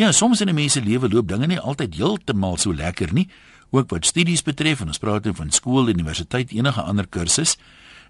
[0.00, 3.28] Ja, soms in 'n mens se lewe loop dinge nie altyd heeltemal so lekker nie,
[3.70, 7.56] ook wat studies betref en ons praat dan van skool, universiteit, enige ander kursus.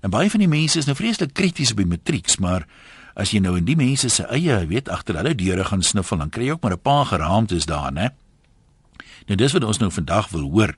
[0.00, 2.66] En baie van die mense is nou vreeslik krities op die matrieks, maar
[3.14, 6.29] as jy nou in die mense se eie, weet, agter hulle deure gaan sniffel, dan
[6.29, 8.09] kry jy ook maar 'n paar geraamtes daar, né?
[9.27, 10.75] Nou dis wat ons nou vandag wil hoor.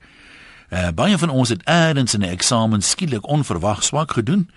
[0.70, 4.50] Uh, baie van ons het eers in 'n eksamen skielik onverwags swak gedoen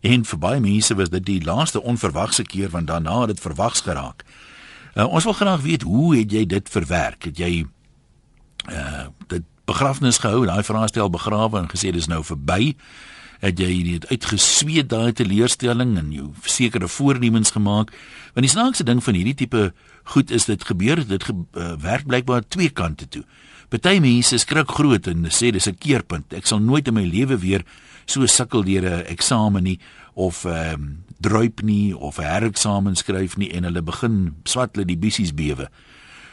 [0.00, 3.80] en vir baie mense was dit die laaste onverwagse keer want daarna het dit verwags
[3.80, 4.24] geraak.
[4.92, 7.24] Uh, ons wil graag weet hoe het jy dit verwerk?
[7.30, 7.52] Het jy
[8.68, 12.74] uh dit begrafnis gehou, daai vraestel begrawe en gesê dis nou verby?
[13.40, 17.94] Het jy dit uitgesweet daai teleurstelling en jou sekere voornemens gemaak?
[18.34, 19.70] Want die snaakse ding van hierdie tipe
[20.12, 23.24] goed is dit gebeur dit ge, uh, werk blykbaar twee kante toe.
[23.72, 26.32] Party mense skrik groot en sê dis 'n keerpunt.
[26.32, 27.64] Ek sal nooit in my lewe weer
[28.04, 29.78] so sukkel deur 'n eksamen nie
[30.14, 34.86] of ehm um, druip nie of 'n hereksamen skryf nie en hulle begin swat hulle
[34.86, 35.68] die bissies bewe.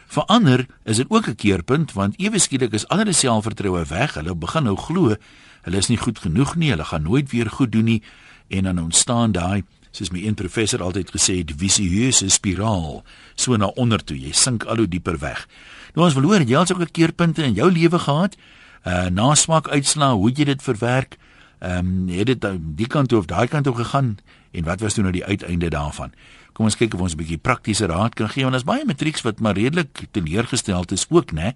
[0.08, 4.14] Vir ander is dit ook 'n keerpunt want ewe skielik is ander selfvertroue weg.
[4.14, 5.16] Hulle begin nou glo
[5.62, 6.70] hulle is nie goed genoeg nie.
[6.70, 8.04] Hulle gaan nooit weer goed doen nie
[8.48, 13.04] en dan ontstaan daai soos my een professor altyd gesê het, visieuse spiraal,
[13.36, 14.18] so na onder toe.
[14.20, 15.48] Jy sink al hoe dieper weg.
[15.96, 18.38] Nou ons verloor jy al sulke keerpunte in jou lewe gehad.
[18.86, 21.18] Uh na swak uitslaa, hoe jy dit verwerk?
[21.60, 22.46] Ehm um, het dit
[22.78, 24.18] die kant toe of daai kant toe gegaan
[24.52, 26.14] en wat was toe nou die uiteinde daarvan?
[26.54, 29.22] Kom ons kyk of ons 'n bietjie praktiese raad kan gee want daar's baie matrieks
[29.22, 31.54] wat maar redelik teleurgestel is ook, né?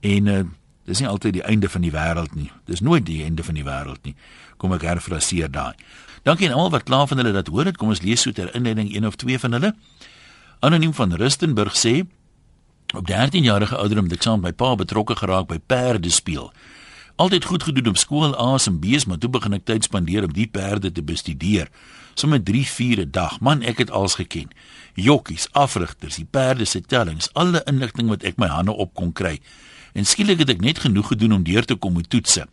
[0.00, 0.44] En uh
[0.86, 2.50] dis nie altyd die einde van die wêreld nie.
[2.64, 4.14] Dis nooit die einde van die wêreld nie.
[4.56, 5.74] Kom ek herfraseer daai.
[6.22, 7.76] Dankie aan almal wat klaar van hulle dat hoor het.
[7.76, 9.74] Kom ons lees so ter inleiding een of twee van hulle.
[10.60, 12.06] Anoniem van Rustenburg sê
[12.94, 16.52] Op 13 jarige ouderdom het ek saam met my pa betrokke geraak by perde speel.
[17.16, 20.32] Altyd goed gedoen op skool A's en B's, maar toe begin ek tyd spandeer om
[20.32, 21.70] die perde te bestudeer.
[22.16, 23.40] Sommige 3, 4 'n dag.
[23.40, 24.48] Man, ek het alles geken.
[24.94, 29.40] Jokkies, afrigters, die perde se tellings, alle inligting wat ek my hande op kon kry.
[29.92, 32.46] En skielik het ek net genoeg gedoen om deur te kom met toetse.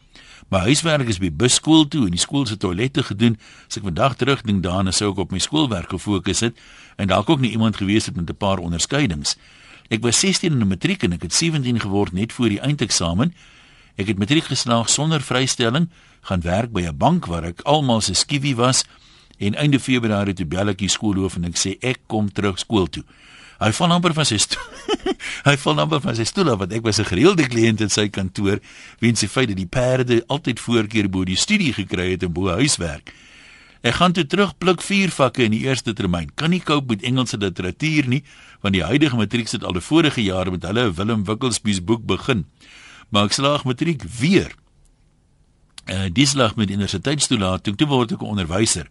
[0.49, 3.37] My huiswerk is by busskool toe en die skool se toilette gedoen.
[3.67, 6.59] As ek vandag terugdink daaraan, sou ek op my skoolwerk gefokus het
[6.95, 9.37] en dalk ook nie iemand gewees het met 'n paar onderskeidings.
[9.89, 13.33] Ek was 16 in die matriek en ek het 17 geword net voor die eindeksamen.
[13.95, 15.89] Ek het matriek geslaag sonder vrystelling,
[16.21, 18.83] gaan werk by 'n bank waar ek almal se skiewie was
[19.37, 22.87] en einde Februarie toe bel ek die skoolhoof en ek sê ek kom terug skool
[22.87, 23.03] toe.
[23.63, 24.63] Hy val amper van sy stoel.
[25.47, 28.59] hy val amper van sy stoel want ek was 'n gereelde kliënt in sy kantoor
[28.99, 32.49] weens die feit dat die perde altyd voorkeur bo die studie gekry het en bo
[32.49, 33.13] huiswerk.
[33.83, 36.29] Ek gaan toe terug pluk vier vakke in die eerste termyn.
[36.39, 38.23] Kan nie cope met Engelse literatuur nie,
[38.63, 42.05] want die huidige matriek het al die vorige jare met hulle Willem Wikkelsby se boek
[42.07, 42.45] begin.
[43.11, 44.55] Maar ek slaag matriek weer.
[45.91, 48.87] Uh dis lag met universiteitstoelating, toe word ek 'n onderwyser.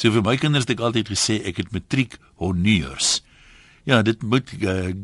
[0.00, 3.18] So vir my kinders het ek altyd gesê ek het matriek honneurs.
[3.84, 4.94] Ja, dit moet uh,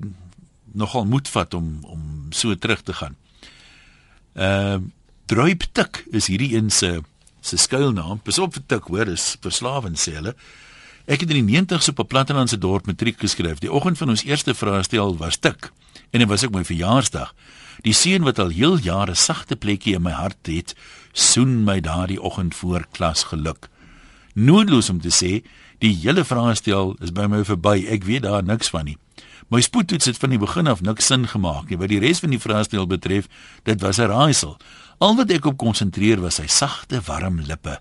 [0.72, 3.18] nogal moed vat om om so terug te gaan.
[4.34, 4.78] Uh
[5.26, 7.00] Druiptik is hierdie een se
[7.42, 8.20] se skuilnaam.
[8.22, 10.36] Pas op vir tik, hoor, is verslawend sê hulle.
[11.10, 13.58] Ek het in die 90s op 'n plattelandse dorp matriek geskryf.
[13.58, 15.72] Die oggend van ons eerste vraestel was tik
[16.12, 17.34] en dit was ook my verjaarsdag.
[17.82, 20.74] Die seun wat al heel jare sagte plekkie in my hart het,
[21.12, 23.68] soen my daardie oggend voor klas geluk.
[24.36, 25.40] Noodloos om te sê,
[25.80, 27.86] die hele vraestel is by my verby.
[27.88, 28.98] Ek weet daar niks van nie.
[29.48, 31.78] My spoedtoets het van die begin af niks sin gemaak nie.
[31.80, 33.30] Wat die res van die vraestel betref,
[33.64, 34.58] dit was 'n raaisel.
[34.98, 37.80] Al wat ek op konsentreer was sy sagte, warm lippe.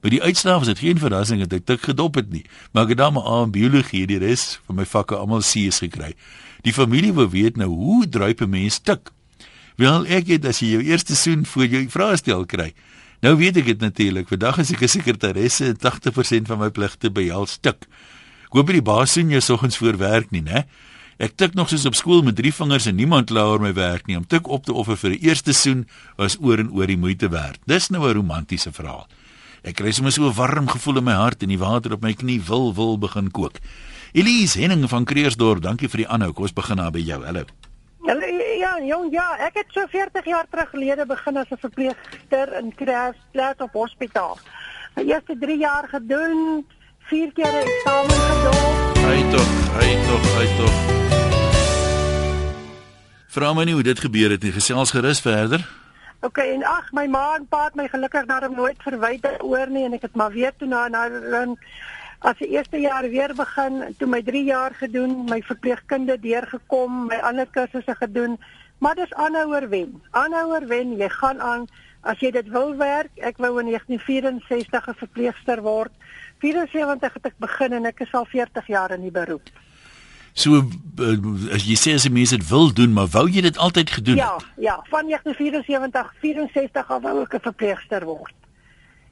[0.00, 2.88] By die uitslae was dit geen verrassing dat ek dik gedop het nie, maar ek
[2.88, 6.14] het dan maar aan biologie die res van my vakke almal C's gekry.
[6.62, 9.12] Die familie wou weet nou hoe druip 'n mens tik.
[9.76, 12.72] Wel ek het as jy jou eerste soen voor jou vraestel kry.
[13.22, 14.26] Nou weet ek dit natuurlik.
[14.26, 17.86] Vandag is ek 'n sekretaresse en 80% van my pligte behels tik.
[18.50, 20.64] Ek hoop die baas sien jou soggens voor werk nie, né?
[21.18, 24.06] Ek tik nog soos op skool met drie vingers en niemand kla oor my werk
[24.06, 24.16] nie.
[24.16, 27.28] Om tik op te offer vir die eerste soen was oor en oor die moeite
[27.28, 27.60] werd.
[27.66, 29.06] Dis nou 'n romantiese verhaal.
[29.62, 32.14] Ek kry sommer so 'n warm gevoel in my hart en die water op my
[32.14, 33.58] knie wil wil begin kook.
[34.12, 36.32] Elise Henning van Kreersdorp, dankie vir die aanhou.
[36.32, 37.24] Kom ons begin daar by jou.
[37.24, 37.44] Hallo.
[38.04, 38.31] Hallo
[38.78, 42.74] ja, jong ja, ek het so 40 jaar terug gelede begin as 'n verpleegster in
[42.74, 44.38] Kreersdorp op hospitaal.
[44.94, 46.66] My eerste 3 jaar gedoen,
[46.98, 48.64] 4 keer eksamen gedoen.
[49.08, 50.74] Hy tog, hy tog, hy tog.
[53.26, 54.52] Vra my nie hoe dit gebeur het nie.
[54.52, 55.68] Gesels gerus verder.
[56.20, 59.84] OK, en ag, my ma en pa het my gelukkig daarom nooit verwyder oor nie
[59.84, 61.08] en ek het maar weer toe na na
[62.22, 67.18] as die eerste jaar weer begin, toe my 3 jaar gedoen, my verpleegkunde deurgekom, my
[67.26, 68.38] ander kursusse gedoen,
[68.78, 69.96] maar dis aanhouer wen.
[70.10, 71.66] Aanhouer wen, jy gaan aan
[72.02, 73.10] as jy dit wil werk.
[73.22, 75.92] Ek wou in 1964 'n verpleegster word.
[76.38, 79.50] 74 het ek begin en ek is al 40 jaar in die beroep.
[80.34, 80.64] So
[80.98, 84.16] uh, as jy sê as mense dit wil doen, maar wou jy dit altyd gedoen
[84.16, 84.46] ja, het?
[84.56, 88.32] Ja, ja, van 1974, 64 af wou ek 'n verpleegster word.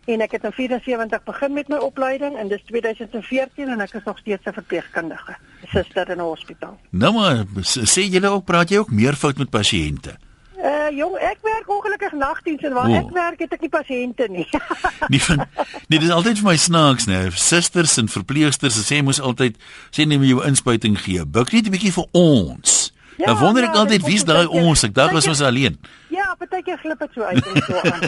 [0.04, 4.04] En ek het in 74 begin met my opleiding en dis 2014 en ek is
[4.04, 5.36] nog steeds 'n verpleegkundige,
[5.72, 6.78] suster in 'n hospitaal.
[6.90, 10.16] Nou maar sê jy ook praat jy ook meer fout met pasiënte?
[10.60, 12.96] Uh jong, ek werk ongelukkig nagdiens en waar oh.
[12.96, 14.48] ek werk het ek nie pasiënte nie.
[15.12, 15.46] nie van
[15.86, 17.30] Nee, dit is altyd vir my snaaks, né?
[17.30, 19.56] Susters en verpleegsters sê mos altyd
[19.90, 21.24] sê net jy jou inspuiting gee.
[21.24, 22.92] Buk net 'n bietjie vir ons.
[23.16, 24.84] Ja, nou wonder ek ja, altyd wie's daai ons?
[24.84, 25.76] Ek dink ons was alleen.
[25.80, 25.99] Ja,
[26.38, 28.02] partykeer glip dit so uit en so aan.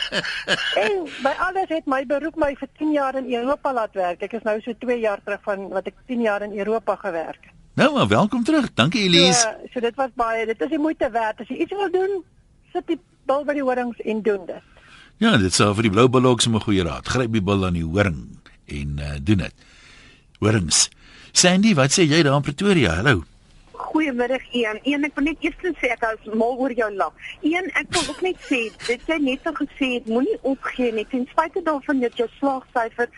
[0.84, 4.22] en by alles het my beroep my vir 10 jaar in Europa laat werk.
[4.22, 7.40] Ek is nou so 2 jaar terug van wat ek 10 jaar in Europa gewerk
[7.40, 7.56] het.
[7.74, 8.74] Nou, maar welkom terug.
[8.74, 9.40] Dankie Elise.
[9.40, 10.46] So, so dit was baie.
[10.46, 11.40] Dit is die moeite werd.
[11.40, 12.18] As jy iets wil doen,
[12.74, 12.98] sit die
[13.30, 14.66] bil by die horings en doen dit.
[15.20, 17.08] Ja, dit sou vir die blou bulloks 'n goeie raad.
[17.08, 19.54] Gryp die bil aan die horing en uh, doen dit.
[20.40, 20.88] Horings.
[21.32, 22.94] Sandy, wat sê jy daar in Pretoria?
[23.00, 23.29] Hallo.
[23.90, 24.78] Goeiemiddag Ian.
[24.82, 27.14] Een ek wil net eers sê ek is mal oor jou lag.
[27.42, 31.06] Een ek wil ook net sê dit jy net so gesê het moenie opgee nie
[31.10, 33.10] ten spyte daarvan dat jou slaagsyfer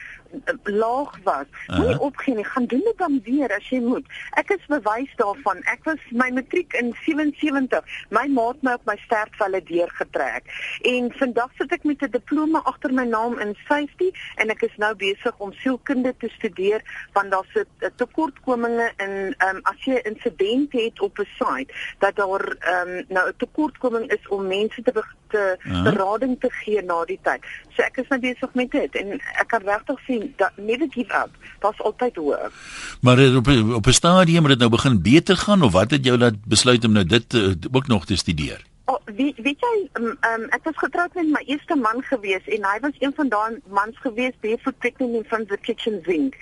[0.62, 1.46] laag was.
[1.66, 4.06] Moenie opgee nie, gaan doen dit dan weer as jy moet.
[4.40, 5.62] Ek is bewys daarvan.
[5.72, 7.84] Ek was my matriek in 77.
[8.10, 10.48] My maat my op my sterfvelle deurgetrek.
[10.88, 14.76] En vandag sit ek met 'n diploma agter my naam in safety en ek is
[14.76, 16.82] nou besig om sielkunde te studeer
[17.12, 21.72] want daar's 'n tekortkominge in ehm um, as jy 'n insident het op 'n site
[21.98, 24.92] dat daar ehm um, nou 'n tekortkoming is om mense te
[25.32, 27.44] te berading te gee na die tyd.
[27.74, 30.21] So ek is nou besig met dit en ek kan regtig sien
[30.56, 31.30] never give up.
[31.60, 32.52] Dit's altyd hoop.
[33.00, 36.18] Maar op op 'n stadium het dit nou begin beter gaan of wat het jou
[36.18, 38.71] laat besluit om nou dit uh, ook nog te studeer?
[38.84, 42.64] Oh, weet weet jy um, um, ek was getroud met my eerste man gewees en
[42.66, 46.34] hy was een van daai mans gewees barefoot pregnant in front of the kitchen sink.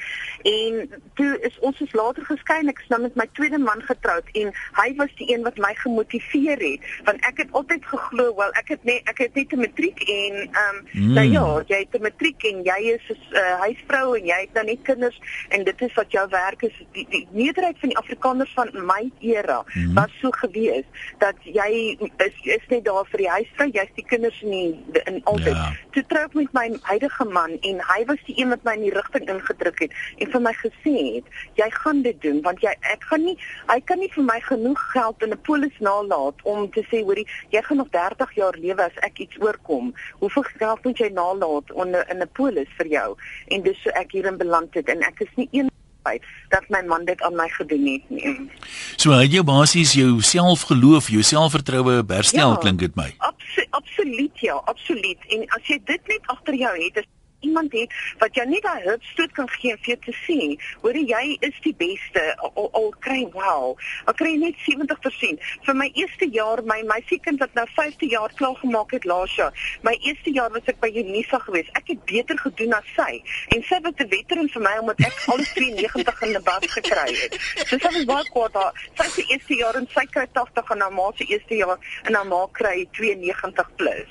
[0.49, 0.89] En
[1.21, 4.55] toe is ons is later geskei ek is nou met my tweede man getroud en
[4.79, 8.73] hy was die een wat my gemotiveer het want ek het altyd geglo wel ek
[8.73, 11.13] het net ek het net 'n matriek en ehm um, mm.
[11.21, 11.45] nou ja
[11.75, 14.75] jy het 'n matriek en jy is 'n uh, huisvrou en jy het dan nou
[14.75, 18.53] net kinders en dit is wat jou werk is die, die meerderheid van die Afrikaners
[18.57, 19.95] van my era mm.
[19.95, 20.89] was so gewees
[21.19, 21.99] dat jy
[22.31, 24.67] is is net daar vir die huisvrou, jy's die kinders nie
[25.05, 25.57] in altyd.
[25.57, 25.69] Ja.
[25.95, 28.87] Toe trou ek met my huidige man en hy was die een wat my in
[28.87, 32.75] die rigting ingedruk het en vir my gesê het, jy gaan dit doen want jy
[32.93, 33.37] ek gaan nie
[33.71, 37.27] hy kan nie vir my genoeg geld in 'n polis nalat om te sê hoorie,
[37.51, 39.95] jy gaan nog 30 jaar lewe as ek iets oorkom.
[40.21, 43.17] Hoeveel geld moet jy nalat in 'n polis vir jou?
[43.49, 45.71] En dis so ek hierin beland het en ek is nie een
[46.03, 46.25] feit
[46.55, 48.35] dat my man dit aan my gedoen het nie.
[48.97, 53.11] So het jy basies jou selfgeloof, jou selfvertroue herstel ja, klink dit my.
[53.19, 55.19] Abso absoluut ja, absoluut.
[55.29, 57.09] En as jy dit net agter jou het, is
[57.41, 61.57] iemand het wat jou net daai hulpstoot kan gee vir te sien, hoor jy is
[61.65, 63.77] die beste al, al kry wow.
[64.05, 65.40] Al kry net 70%.
[65.71, 69.53] Vir my eerste jaar, my meisiekind wat nou 5de jaar klaar gemaak het laas jaar.
[69.87, 71.71] My eerste jaar was ek by Unisa geweest.
[71.79, 73.21] Ek het beter gedoen as sy.
[73.55, 77.15] En sy was 'n veteran vir my omdat ek al 93 in 'n bad gekry
[77.23, 77.39] het.
[77.69, 78.75] So sy was baie kwaad daar.
[78.99, 82.15] Sy se eerste jaar en sy kry 80 en haar ma se eerste jaar en
[82.15, 84.11] haar ma kry 92 plus.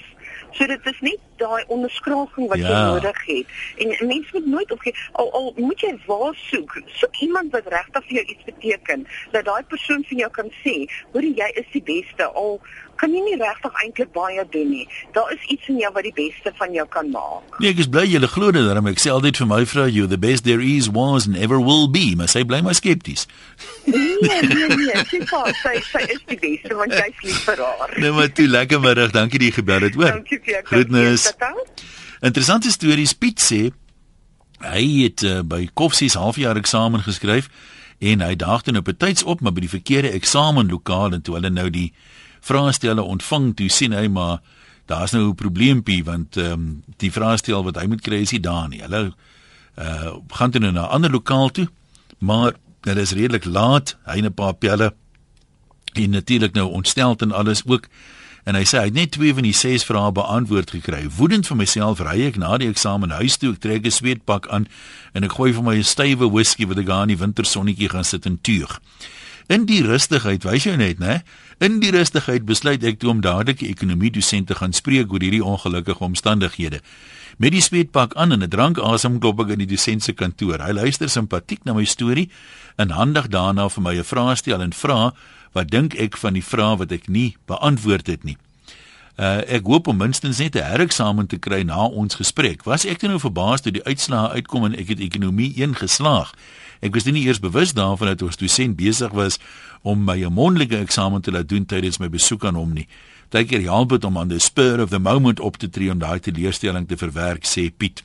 [0.52, 2.70] So dit is nie daai onderskraging wat ja.
[2.70, 3.46] jy nodig het.
[3.78, 6.76] En mense moet nooit opgee al al moet jy waar soek.
[7.00, 9.08] Soek iemand wat regtig vir jou iets beteken.
[9.32, 10.76] Dat daai persoon vir jou kan sê,
[11.14, 12.30] hoor jy is die beste.
[12.44, 12.60] Al
[13.00, 14.86] kan jy nie regtig eintlik baie doen nie.
[15.16, 17.60] Daar is iets in jou wat die beste van jou kan maak.
[17.64, 18.90] Nee, ek is bly jy glo dit daarom.
[18.92, 21.88] Ek sê altyd vir my vrou, you the best there is was and ever will
[21.88, 22.12] be.
[22.20, 23.28] Maar sy bly maar skepties.
[23.86, 25.04] Nee, nee, nee.
[25.10, 27.96] Sy sê sy, sy is die beste want jy is lief vir haar.
[27.98, 29.14] Nee, maar toe lekker middag.
[29.16, 30.20] Dankie die gebel het, hoor.
[30.20, 30.64] Dankie vir jou.
[30.74, 31.30] Groetnis.
[32.20, 33.62] Interessante stories Piet sê
[34.60, 37.48] hy het uh, by Koffsies halfjaar eksamen geskryf
[38.04, 41.36] en hy daag toe op 'n tyds op maar by die verkeerde eksamenlokaal en toe
[41.40, 41.94] hulle nou die
[42.40, 44.40] vraestelle ontvang toe sien hy maar
[44.86, 48.42] daar's nou 'n probleempie want ehm um, die vraestel wat hy moet kry is nie
[48.42, 48.82] daar nie.
[48.82, 49.14] Hulle
[49.78, 51.68] uh gaan toe nou na 'n ander lokaal toe
[52.20, 53.98] maar dit is redelik laat.
[54.06, 54.94] Hy en 'n paar pelle
[55.94, 57.88] en natuurlik nou ontsteld en alles ook
[58.44, 61.04] en hy sê hy het net twee van die ses vrae beantwoord gekry.
[61.18, 64.68] Woedend vir myself ry ek na die eksamen huis toe, ek trek 'n sweetpak aan
[65.14, 68.26] en ek gooi vir my 'n stywe whisky wat ek aan die wintersonnetjie gaan sit
[68.26, 68.80] en tuig.
[69.48, 71.22] In die rustigheid, wys jy net, né?
[71.60, 75.44] In die rustigheid besluit ek toe om dadelik die ekonomie dosente gaan spreek oor hierdie
[75.44, 76.80] ongelukkige omstandighede.
[77.36, 80.64] Met die sweetpak aan en 'n drank asem klop ek in die dosent se kantoor.
[80.64, 82.30] Hy luister simpatiek na my storie
[82.78, 85.14] en handig daarna vir my 'n vraag stel en vra
[85.52, 88.38] wat dink ek van die vrae wat ek nie beantwoord het nie.
[89.20, 92.64] Uh, ek hoop om minstens net 'n hereksamen te kry na ons gesprek.
[92.64, 96.32] Was ek nou verbaas toe die uitslae uitkom en ek het ekonomie 1 geslaag.
[96.80, 99.40] Ek was nie eers bewus daarvan dat ons dosent besig was
[99.82, 102.88] om my mondelike eksamen te laat doen tydens my besoek aan hom nie.
[103.30, 106.20] Partykeer help dit om aan the spur of the moment op te tree om daai
[106.20, 108.04] teleurstelling te verwerk, sê Piet.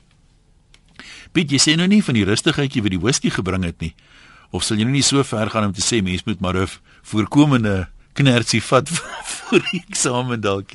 [1.33, 3.95] Piet, jy sê nou nie van die rustigheidjie wat die whisky gebring het nie.
[4.53, 6.69] Of sal jy nou nie so ver gaan om te sê mens moet maar 'n
[7.01, 8.89] voorkomende knertsie vat
[9.49, 10.71] vir die eksamen dalk?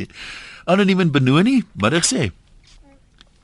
[0.66, 2.30] Anoniem en Benoni, middag sê.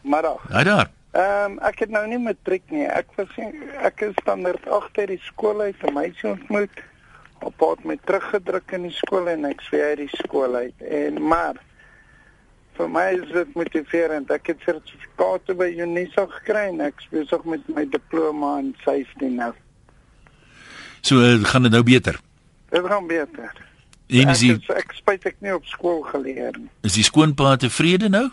[0.02, 0.42] Middag.
[0.50, 0.90] Haai daar.
[1.16, 2.84] Ehm um, ek het nou nie matriek nie.
[2.84, 3.30] Ek was
[3.80, 6.82] ek is standaard agter die skool uit 'n meisie ontmoet.
[7.44, 10.86] Op pad met teruggedruk in die skool en ek sê uit die skool uit.
[10.88, 11.60] En maar
[12.76, 14.30] vir my is dit motiverend.
[14.32, 19.52] Ek het sertifikate by Unisa gekry en ek besig met my diploma in safety nou.
[21.06, 22.18] So uh, gaan dit nou beter.
[22.72, 23.52] Dit gaan beter.
[24.06, 26.68] En is die, ek, is, ek spyt ek nie op skool geleer nie.
[26.86, 28.28] is die skoonpa tevrede nou?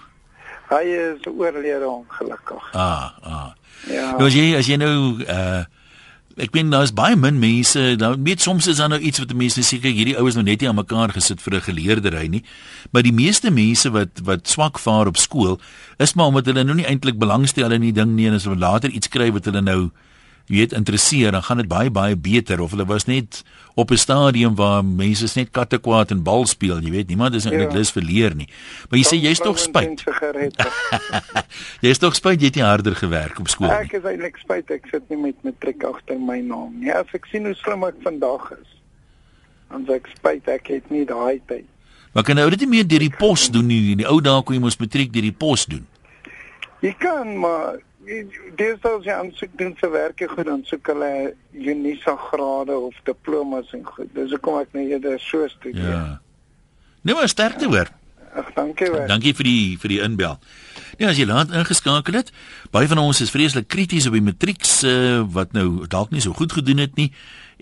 [0.70, 2.70] Hy is oorlede ongelukkig.
[2.78, 3.50] Ah, ah.
[3.90, 4.14] Ja.
[4.18, 4.96] Nou as jy as jy nou
[5.26, 5.64] uh
[6.42, 9.64] ek weet daar's baie min mense, nou weet soms is daar nou iets wat mense
[9.64, 12.44] seker hierdie ouens nou net nie aan mekaar gesit vir 'n geleerdery nie.
[12.92, 15.60] Maar die meeste mense wat wat swak vaar op skool
[16.00, 18.58] is maar omdat hulle nou nie eintlik belangstel in die ding nie en as hulle
[18.58, 19.92] later iets kry wat hulle nou
[20.48, 23.44] jy weet interesseer, dan gaan dit baie baie beter of hulle was net
[23.76, 27.72] op 'n stadium waar mense net kattekwaad en bal speel, jy weet, niemand is eintlik
[27.72, 27.78] Ja.
[27.78, 28.48] lus vir leer nie.
[28.90, 30.04] Maar jy sê jy's tog spyt.
[31.84, 33.76] Jy's tog spyt jy het nie harder gewerk op skool nie.
[33.86, 36.92] Ek is eintlik spyt ek sit nie met matriek agter my naam nie.
[36.94, 38.70] As ek sien hoe slim ek vandag is,
[39.72, 41.66] dan sê ek spyt ek het nie daai tyd.
[42.14, 43.92] Maar kan nou dit nie meer deur die pos doen nie.
[43.92, 45.86] In die ou dae kon jy mos matriek deur die pos doen.
[46.84, 47.80] Jy kan maar
[48.56, 51.12] dis as jy aansoek doen vir werk jy goed dan soek hulle
[51.54, 54.10] Unisa grade of diplomas en goed.
[54.16, 55.90] Dis hoekom ek nou eerder so studeer.
[55.90, 56.22] Ja.
[57.04, 57.92] Nee, maar sterkte hoor.
[58.34, 59.08] Ag, dankie wel.
[59.08, 60.40] Dankie vir die vir die inbel.
[60.98, 62.32] Nee, as jy laat ingeskakel het,
[62.74, 66.34] baie van ons is vreeslik krities op die matrieks uh, wat nou dalk nie so
[66.38, 67.12] goed gedoen het nie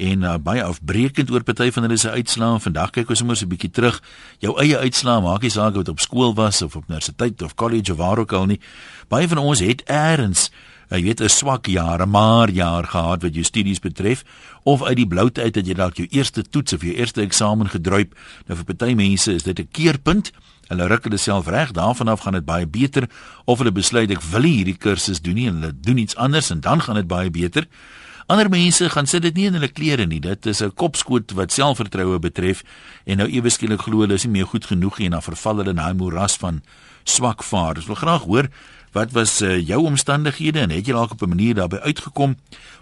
[0.02, 2.60] en uh, baie afbreekend oor party van hulle se uitslae.
[2.64, 4.02] Vandag kyk ons sommer so 'n bietjie terug.
[4.40, 7.92] Jou eie uitslae, maak nie saak dit op skool was of op universiteit of college
[7.92, 8.60] of waar ook al nie.
[9.08, 10.58] Baie van ons het eers uh,
[10.92, 14.24] jy weet 'n swak jaar, 'n maar jaar gehad wat jou studies betref
[14.64, 17.70] of uit die bloute uit dat jy dalk jou eerste toets of jou eerste eksamen
[17.70, 18.16] gedruip.
[18.48, 20.32] Nou vir party mense is dit 'n keerpunt.
[20.72, 23.10] Hulle ruk hulle self reg, daarvan af gaan dit baie beter
[23.46, 26.62] of hulle besluit ek wil hierdie kursus doen nie en hulle doen iets anders en
[26.64, 27.68] dan gaan dit baie beter.
[28.32, 30.22] Ander mense gaan sit dit nie in hulle klere nie.
[30.24, 32.64] Dit is 'n kopskoot wat selfvertroue betref
[33.06, 35.58] en nou ewe skielik glo hulle is nie meer goed genoeg nie en dan verval
[35.58, 36.62] hulle in daai moeras van
[37.04, 37.78] swak vaar.
[37.78, 38.48] Ek wil graag hoor
[38.92, 42.36] wat was uh, jou omstandighede en het jy dalk op 'n manier daarbey uitgekom?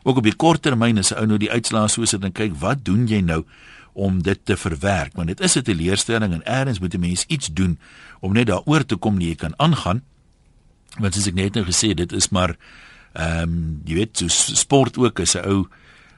[0.03, 2.85] Ook op die kort termyn 'n ou nou die uitslae so sit en kyk, wat
[2.85, 3.45] doen jy nou
[3.93, 5.15] om dit te verwerk?
[5.15, 7.79] Want dit is 'n teleurstelling en eers moet 'n mens iets doen
[8.19, 10.03] om net daaroor te kom nie jy kan aangaan.
[10.97, 12.57] Want soos ek net nou gesê dit is maar
[13.13, 15.67] ehm um, jy weet so sport ook is 'n ou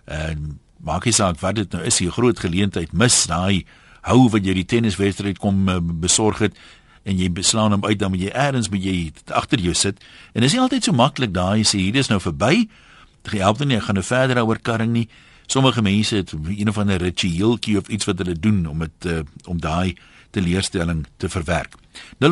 [0.06, 3.66] ehm um, maak nie saak wat dit nou is, jy 'n groot geleentheid mis daai
[4.01, 6.58] hou wat jy die tenniswedstryd kom uh, besorg het
[7.04, 10.01] en jy beslaan hom uit dan moet jy eers moet jy agter jou sit
[10.34, 12.68] en dis nie altyd so maklik daai jy sê hier is nou verby
[13.24, 15.08] dit help dan nie ek gaan nou verder daaroor karring nie
[15.51, 19.20] sommige mense het een of ander ritueeltjie of iets wat hulle doen om dit uh,
[19.46, 19.98] om daai
[20.31, 21.75] teleurstelling te verwerk
[22.24, 22.27] 0891104553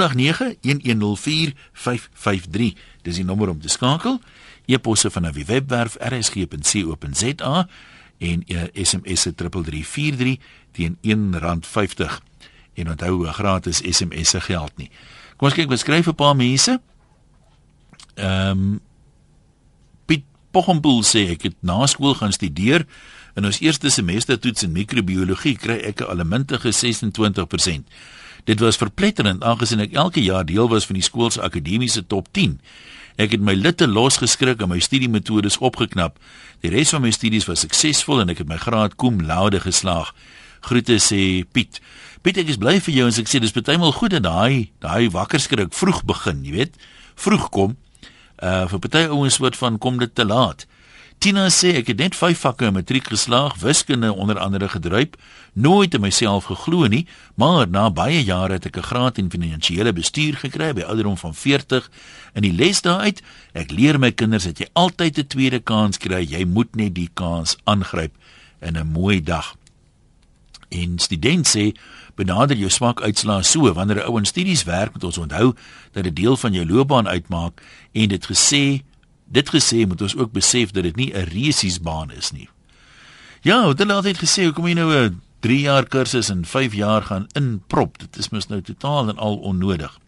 [3.03, 4.21] dis die nommer om te skakel
[4.65, 7.67] e-posse van 'n webwerf rsg.co.za
[8.17, 10.38] en uh, SMS se 3343
[10.71, 12.29] teen R1.50
[12.73, 14.91] en onthou 'n gratis SMS se geld nie.
[15.35, 16.81] Kom ons kyk beskryf 'n paar mense.
[18.13, 18.79] Ehm um,
[20.51, 22.88] Poggenpoel sê ek het na skool gaan studeer
[23.38, 27.86] en ons eerste semester toets in microbiologie kry ek 'n allemintige 26%.
[28.46, 32.27] Dit was verpletterend aangesien ek elke jaar deel was van die skool se akademiese top
[32.32, 32.60] 10.
[33.20, 36.18] Ek het my litte losgeskrik en my studiemetodes opgeknap.
[36.62, 40.13] Die res van my studies was suksesvol en ek het my graad cum laude geslaag.
[40.62, 41.82] Groete sê Piet.
[42.22, 45.10] Piet, ek is bly vir jou en ek sê dis baie goed dat daai daai
[45.12, 46.74] wakker skrik vroeg begin, jy weet.
[47.15, 47.77] Vroeg kom.
[48.43, 50.65] Uh vir party ouens soort van kom dit te laat.
[51.19, 55.17] Tina sê ek het net 5 vakke in matriek geslaag, wiskunde onder andere gedruip,
[55.53, 59.91] nooit in myself geglo nie, maar na baie jare het ek 'n graad in finansiële
[59.93, 61.91] bestuur gekry by ouderdom van 40.
[62.34, 63.22] In die les daaruit,
[63.53, 67.10] ek leer my kinders dat jy altyd 'n tweede kans kry, jy moet net die
[67.13, 68.15] kans aangryp
[68.62, 69.55] in 'n mooi dag.
[70.69, 71.75] En student sê
[72.19, 75.53] benader jou swak uitslae so wanneer 'n ou in studies werk moet ons onthou
[75.93, 77.61] dat dit deel van jou loopbaan uitmaak
[77.91, 78.83] en dit gesê
[79.31, 82.49] dit gesê moet ons ook besef dat dit nie 'n resiesbaan is nie.
[83.41, 87.01] Ja, het hulle altyd gesê hoekom jy nou 'n 3 jaar kursus en 5 jaar
[87.01, 87.97] gaan inprop.
[87.97, 89.99] Dit is mos nou totaal en al onnodig.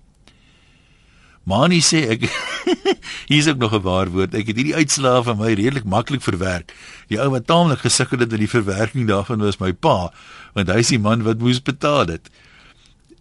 [1.43, 2.27] Mani sê ek
[3.31, 4.35] hier's ook nog 'n waar woord.
[4.37, 6.73] Ek het hierdie uitslae van my redelik maklik verwerk.
[7.09, 10.13] Die ou wat taamlik gesukkel het met die verwerking daarvan was my pa,
[10.53, 12.29] want hy is die man wat moes betaal dit.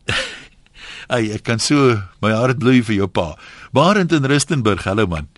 [1.15, 3.39] Ai, ek kan so my hart bloei vir jou pa.
[3.73, 5.29] Barend in Rustenburg, hallo man.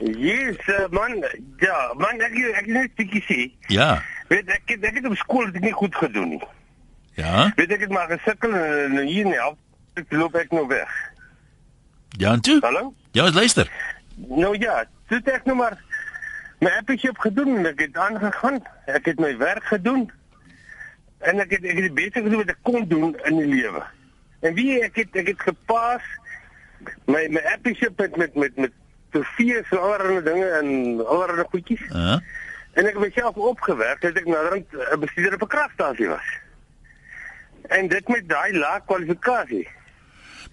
[0.00, 1.20] Yes, uh, man.
[1.60, 3.40] Ja, man, ek ek net bietjie sê.
[3.68, 4.00] Ja.
[4.28, 6.42] Weet ek ek het op skool dit nie goed gedoen nie.
[7.18, 7.50] Ja.
[7.56, 9.38] Weet ek het maar gesukkel en hier nie,
[9.98, 10.90] ek loop ek nou weg.
[12.08, 12.58] Ja, en toe?
[12.60, 12.94] Hallo?
[13.10, 13.70] Ja, ons luister.
[14.14, 15.76] Nou ja, toe het ek nou maar
[16.58, 18.62] my appie opgedoen en ek het aangegaan.
[18.86, 20.10] Ek het my werk gedoen.
[21.18, 23.84] En ek het ek het beter gedoen wat ek kon doen in die lewe.
[24.40, 26.02] En wie ek het ek het gepas
[27.06, 28.74] my my appie met met met met
[29.10, 31.80] trofees en allerlei dinge en allerlei goedjies.
[31.80, 32.20] Uh -huh.
[32.72, 36.28] En ek het myself opgewerk dat ek naderhand 'n bestuurder op 'n kragstasie was.
[37.68, 39.68] En dit met daai lae kwalifikasie.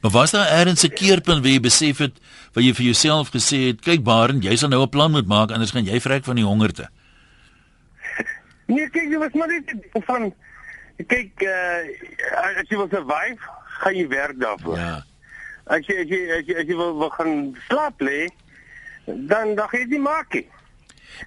[0.01, 2.19] Maar was daar eers 'n keerpunt waar jy besef het
[2.53, 5.51] wat jy vir jouself gesê het, kyk Baren, jy sal nou 'n plan moet maak
[5.51, 6.89] anders gaan jy vrek van die hongerte.
[8.67, 9.73] Nee, kyk, jy was maar net
[10.05, 10.33] van
[11.07, 13.37] kyk uh as jy wil survive,
[13.81, 14.77] gaan jy werk daarvoor.
[14.77, 15.03] Ja.
[15.65, 18.27] As jy as jy as jy, as jy wil, wil gaan slaap lê,
[19.05, 20.33] dan dan gaan jy dit maak.
[20.33, 20.47] nie.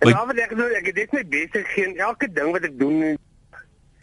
[0.00, 3.18] En Maar- ek doen, ek het dit net besig geen elke ding wat ek doen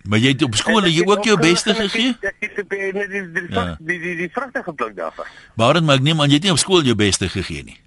[0.10, 2.14] Maar jy het op skool jy ook jou beste gegee?
[2.22, 3.64] Ek het op die die die die, Ja.
[3.80, 5.26] die, die, die vrugte gepluk daarvan.
[5.56, 7.80] Baren, maar ek neem aan jy het nie op skool jou beste gegee nie.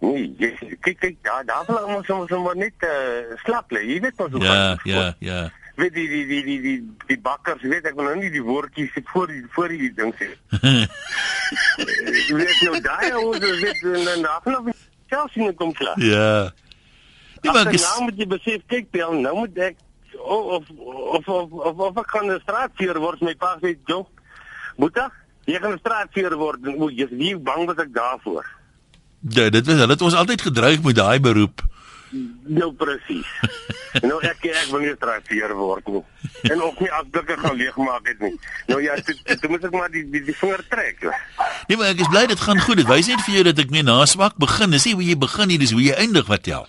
[0.00, 0.50] Nee, jy,
[0.84, 3.80] kyk kyk daar daar wil ons ons maar net uh, slaap lê.
[3.94, 5.38] Jy weet mos hoe Ja, ja, ja.
[5.76, 6.76] Weet die die die die die
[7.06, 10.28] die bakkers, weet ek wil nou nie die woordjies voor die voor die ding sê.
[12.36, 14.70] Weet nou daai ons weet dan af nog
[15.12, 16.00] selfs nie kom klaar.
[16.00, 16.52] Ja.
[17.42, 19.76] Nee, maar ek nou moet jy besef kyk Bel, nou moet ek
[20.18, 24.06] of of of of, of ek gaan 'n straatveer word my pa sê, "Jo,
[24.76, 25.10] Boeta,
[25.46, 28.44] jy gaan 'n straatveer word." en Moet jy nie bang was ek daarvoor.
[29.20, 31.62] dit dit was hulle het ons altyd gedreig met daai beroep.
[32.46, 33.26] Nou presies.
[34.08, 36.02] nou ek ek wil nie straatveer word nie.
[36.42, 38.38] En ook nie afdikke gaan leegmaak het nie.
[38.68, 41.02] Nou ja, toe, toe moet ek maar die die, die vinger trek.
[41.02, 41.14] hoor.
[41.68, 42.76] Nee, maar ek is bly dit gaan goed.
[42.76, 44.70] Dit wys net vir jou dat ek nie na swak begin.
[44.70, 46.68] Dis nie hoe jy begin nie, dis hoe jy eindig wat tel.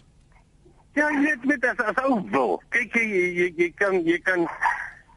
[0.98, 2.56] Ja, jy weet met as as ou wil.
[2.74, 3.06] Kyk jy,
[3.38, 4.48] jy jy kan jy kan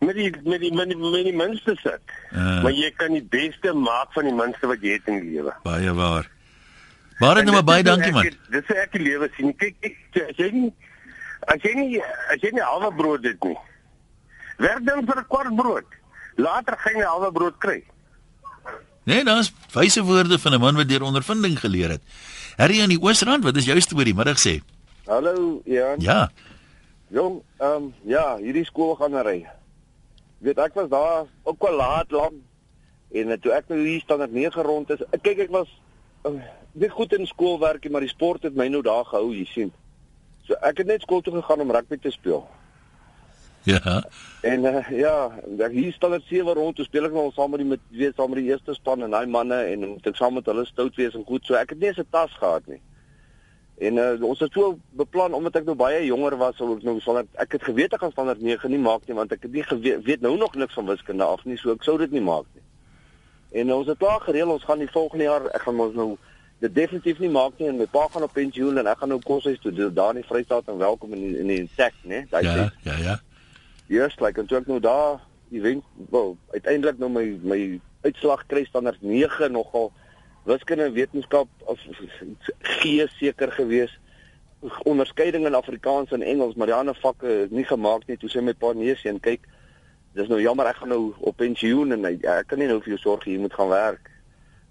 [0.04, 2.12] met die met die met die, met die minste sit.
[2.32, 2.60] Ah.
[2.64, 5.54] Maar jy kan die beste maak van die minste wat jy het in die lewe.
[5.64, 6.28] Baie waar.
[7.20, 8.28] Baren, nou maar baie dankie man.
[8.52, 9.54] Dis hoe ek die lewe sien.
[9.60, 10.72] Kyk ek as jy nie
[11.48, 13.56] as jy nie as jy nie halwe brood het nie.
[14.60, 15.88] Werk dan vir 'n kwart brood.
[16.36, 17.80] Later gaan jy halwe brood kry.
[19.04, 22.02] Nee, daar's wyse woorde van 'n man wat deur ondervinding geleer het.
[22.56, 24.14] Harry aan die Oosrand, wat is jou storie?
[24.14, 24.60] Middag sê.
[25.10, 26.00] Hallo Jan.
[26.00, 26.30] Ja.
[27.08, 29.40] Jong, ehm um, ja, hierdie skool gaan ry.
[30.38, 32.36] Weet ek was daar ook wel laat lank
[33.10, 35.72] en toe ek nou hier standaard 9 rond is, ek kyk ek was
[36.30, 36.36] uh,
[36.78, 39.72] nie goed in skoolwerk maar die sport het my nou daar gehou, jy sien.
[40.46, 42.46] So ek het net skool toe gegaan om rugby te speel.
[43.66, 43.96] Ja.
[44.46, 45.16] En uh, ja,
[45.58, 48.14] ek hier standaard 7 rond, toe speel ek nou al saam met die met weet
[48.14, 51.02] saam met die eerste span en daai manne en moet ek saam met hulle stout
[51.02, 51.42] wees en goed.
[51.42, 52.78] So ek het nie 'n tas gehad nie.
[53.80, 56.98] En uh, ons het so beplan omdat ek nou baie jonger was, sou ek nou
[57.00, 59.64] sal ek, het geweet ek gaan standaard 9 nie maak nie want ek het nie
[59.64, 62.44] geweet weet nou nog niks van wiskunde af nie, so ek sou dit nie maak
[62.52, 62.64] nie.
[63.62, 66.10] En uh, ons het klaar gereël, ons gaan die volgende jaar, ek gaan ons nou
[66.60, 69.20] dit definitief nie maak nie en my pa gaan op pensioen en ek gaan nou
[69.24, 72.26] koshuis toe daar in die Vrystaat en welkom in die, in die tech, né?
[72.28, 72.84] Daai Ja, tyd.
[72.84, 73.14] ja, ja.
[73.88, 77.60] Eers like en toe ek nou daar event wel uiteindelik nou my my
[78.04, 79.88] uitslag kry standaard 9 nogal
[80.44, 81.78] wiskunde en wetenskap of
[82.62, 83.98] G seker gewees
[84.84, 88.42] onderskeiding in Afrikaans en Engels maar die ander vakke is nie gemaak nie toe sê
[88.44, 89.46] my pa nee sien kyk
[90.14, 92.94] dis nou jammer ek gaan nou op pensioen en hy- ek kan nie nou vir
[92.96, 94.10] jou sorg jy moet gaan werk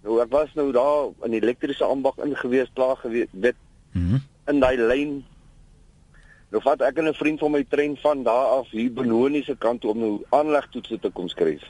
[0.03, 3.55] nou ek was nou daar in die elektriese ambag ingewees klaar gewees weet
[3.93, 4.17] Mhm.
[4.47, 5.23] in daai lyn
[6.51, 9.55] Nou vat ek en 'n vriend van my trein van daar af hier Benoni se
[9.55, 11.61] kant toe om nou aanlegtoetse te kom skryf.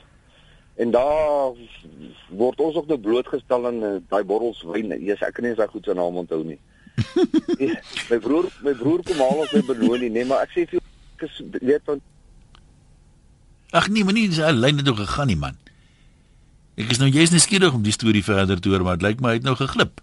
[0.76, 1.52] En daar
[2.28, 4.92] word ons ook nou blootgestel aan uh, daai borrels wyn.
[4.92, 6.58] Eers ek kan nie eens daai goed se naam onthou nie.
[7.60, 7.76] Ja,
[8.10, 10.82] my broer, my broer kom haal ons by Benoni, nee, maar ek sê vir jou
[11.16, 12.00] ek is weet van
[13.76, 15.58] Ag nee, maar nie dis al lyn nog gegaan nie man.
[16.80, 19.34] Ek is nou jy's nuuskierig om die storie verder te hoor, maar dit lyk my
[19.34, 20.00] hy het nou geglip.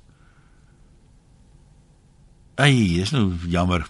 [2.64, 3.84] Ai, is nou jammer.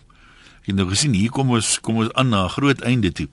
[0.63, 3.27] Ek het nou gesien hier kom ons kom ons aan na 'n groot einde toe.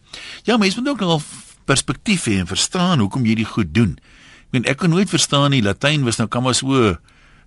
[0.44, 1.22] Ja, mense moet ook nog
[1.64, 3.96] perspektief hê en verstaan hoekom jy dit goed doen.
[3.96, 6.96] Ek meen ek kan nooit verstaan nie Latyn was nou kan maar so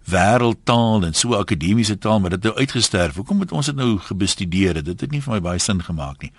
[0.08, 3.16] wêreldtaal en so akademiese taal, maar dit het nou uitgesterf.
[3.20, 4.80] Hoekom moet ons dit nou gebestudeer?
[4.84, 6.32] Dit het nie vir my baie sin gemaak nie.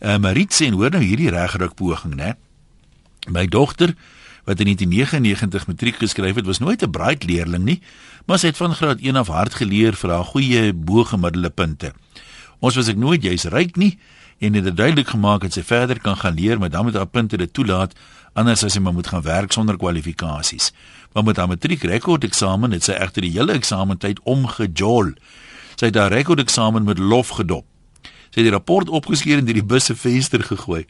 [0.00, 2.34] Uh, Marit sê en hoor nou hierdie regruk poging, né?
[3.28, 3.94] My dogter
[4.48, 7.80] wat in 1999 matriek geskryf het, was nooit 'n bright leerling nie,
[8.26, 11.92] maar sy het van graad 1 af hard geleer vir haar goeie bo-gemiddelde punte.
[12.58, 13.98] Ons was ek nooit jy's ryk nie
[14.40, 17.06] en het dit duidelik gemaak dat sy verder kan gaan leer, maar dan moet haar
[17.06, 17.92] punte dit toelaat,
[18.32, 20.70] anders as sy maar moet gaan werk sonder kwalifikasies.
[21.12, 25.12] Maar met haar matriek rekord eksamen het sy egter die hele eksamentyd omgejol.
[25.76, 27.66] Sy het haar rekord eksamen met lof gedop.
[28.30, 30.86] Sy het die rapport opgeskeer en deur die bus se venster gegooi.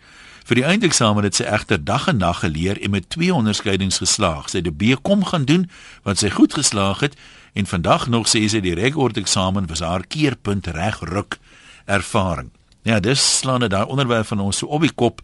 [0.47, 4.47] Vir die eindeksamen het sy egter dag en nag geleer en met twee onderskeidings geslaag.
[4.51, 5.67] Sy het die B-kom gaan doen
[6.07, 7.19] wat sy goed geslaag het
[7.59, 11.41] en vandag nog sê sy die rekord eksamen was haar keerpunt reg ruk
[11.87, 12.53] ervaring.
[12.83, 15.21] Ja, dis slaan dit daar onderwerp van ons so op die kop.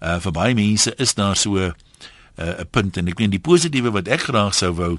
[0.00, 1.74] Uh vir baie mense is daar so 'n
[2.36, 2.96] uh, punt.
[2.96, 4.98] En ek weet die positiewe wat ek graag sou wou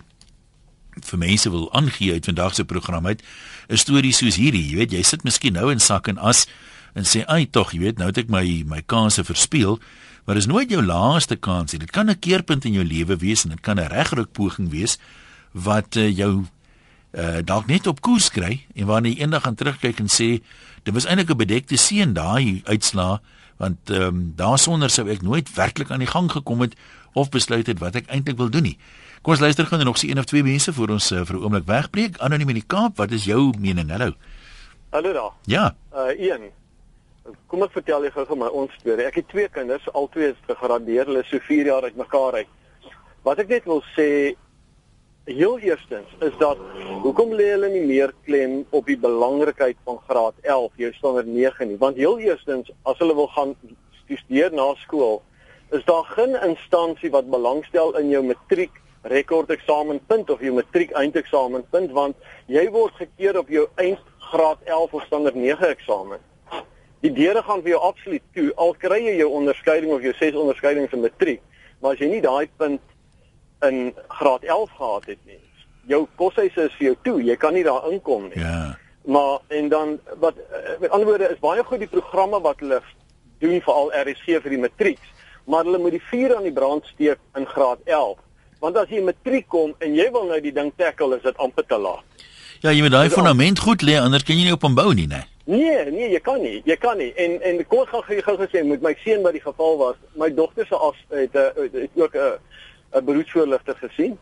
[1.06, 3.24] vir mense wil aangee uit vandag se program uit
[3.70, 6.48] 'n storie soos hierdie, jy weet, jy sit miskien nou in sak en as
[6.94, 9.80] en sê ai tog jy weet nou het ek my my kanse verspeel.
[10.26, 11.80] Maar dis nooit jou laaste kans nie.
[11.80, 14.98] Dit kan 'n keerpunt in jou lewe wees en dit kan 'n regruk poging wees
[15.54, 16.46] wat uh, jou
[17.18, 20.42] uh, dalk net op koers kry en wanneer jy eendag gaan terugkyk en sê
[20.90, 23.22] dit was eintlik 'n bedekte seën daai uitslaa
[23.60, 26.76] want um, daarsonder sou ek nooit werklik aan die gang gekom het
[27.14, 28.78] of besluit het wat ek eintlik wil doen nie
[29.22, 31.44] kom ons luister gou nog se een of twee mense voor ons uh, vir 'n
[31.44, 34.14] oomblik wegbreek anoniem in die Kaap wat is jou mening hallo
[34.90, 35.32] Hallo daar.
[35.46, 35.76] Ja.
[35.94, 36.50] Uh een
[37.48, 39.06] kom ek vertel jou gou my ons storie.
[39.06, 42.48] Ek het twee kinders, albei is gegradeer, hulle is so 4 jaar uitmekaar uit.
[43.28, 44.34] Wat ek net wil sê
[45.30, 46.58] heel eerstens is dat
[47.04, 51.68] hoekom lê hulle nie meer klem op die belangrikheid van graad 11, jou standaard 9
[51.68, 51.78] nie?
[51.78, 53.56] Want heel eerstens as hulle wil gaan
[54.04, 55.22] studeer na skool,
[55.72, 62.32] is daar geen instansie wat belangstel in jou matriek rekordeksamen.punt of jou matriek eindeksamen.punt want
[62.52, 66.20] jy word gekeer op jou eindgraad 11 of standaard 9 eksamen.
[67.00, 70.36] Die deure gaan vir jou absoluut toe al kry jy jou onderskeiding of jou ses
[70.36, 71.42] onderskeidings in matriek,
[71.80, 72.82] maar as jy nie daai punt
[73.68, 75.40] in graad 11 gehad het nie,
[75.90, 78.40] jou koshuis is vir jou toe, jy kan nie daar inkom nie.
[78.40, 78.78] Ja.
[79.10, 82.82] Maar en dan wat eh, met ander woorde is baie goed die programme wat hulle
[83.40, 85.00] doen vir al RSG vir die matriek,
[85.50, 88.18] maar hulle moet die vuur aan die brand steek in graad 11.
[88.60, 91.66] Want as jy matriek kom en jy wil nou die ding tackle, is dit amper
[91.66, 92.06] te laat.
[92.60, 95.08] Ja, jy moet daai fundament goed lê anders kan jy nie op hom bou nie,
[95.08, 95.24] né?
[95.50, 96.60] Nee, nee, jy kan nie.
[96.68, 97.10] Jy kan nie.
[97.18, 99.96] En en kom ons gaan gou gou gesê met my seun wat die geval was.
[100.20, 102.36] My dogter se as het, het, het, het ook 'n
[102.94, 104.18] 'n beroepsvoorligter gesien.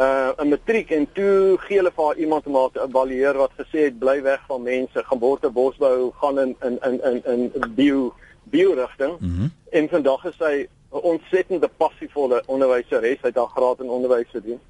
[0.00, 3.52] Uh 'n matriek en toe gee hulle vir haar iemand om haar te evalueer wat
[3.58, 8.14] gesê het bly weg van mense, geboorte bosbou, gaan in in in in in bio
[8.42, 9.18] bio rigting.
[9.18, 9.52] Mm -hmm.
[9.70, 13.18] En vandag is sy 'n ontsettende passievolle onderwyseres.
[13.20, 14.60] Sy het haar graad in onderwys gedoen.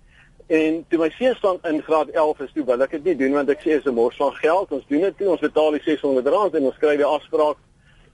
[0.47, 3.33] En toe my seun staan in graad 11 is toe wil ek dit nie doen
[3.33, 4.73] want ek sê is 'n mors van geld.
[4.73, 7.57] Ons doen dit toe ons betaal die R600 en ons kry die afspraak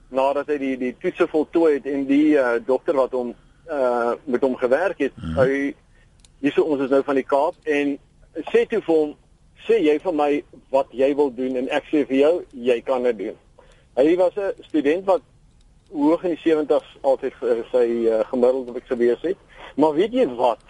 [0.09, 3.33] nadat hy die die toetse voltooi het en die uh, dokter wat hom
[3.71, 5.13] uh met hom gewerk het.
[5.15, 5.37] Hmm.
[5.39, 5.75] Hy
[6.39, 7.97] hierso ons is nou van die Kaap en
[8.51, 9.15] sê toe vir hom
[9.65, 10.31] sê jy vir my
[10.73, 12.33] wat jy wil doen en ek sê vir jou
[12.67, 13.37] jy kan dit doen.
[13.95, 15.21] Hy was 'n student wat
[15.91, 17.33] hoog in die 70's altyd
[17.71, 19.37] sy uh, gemiddeld op ek gewees het.
[19.75, 20.63] Maar weet jy wat?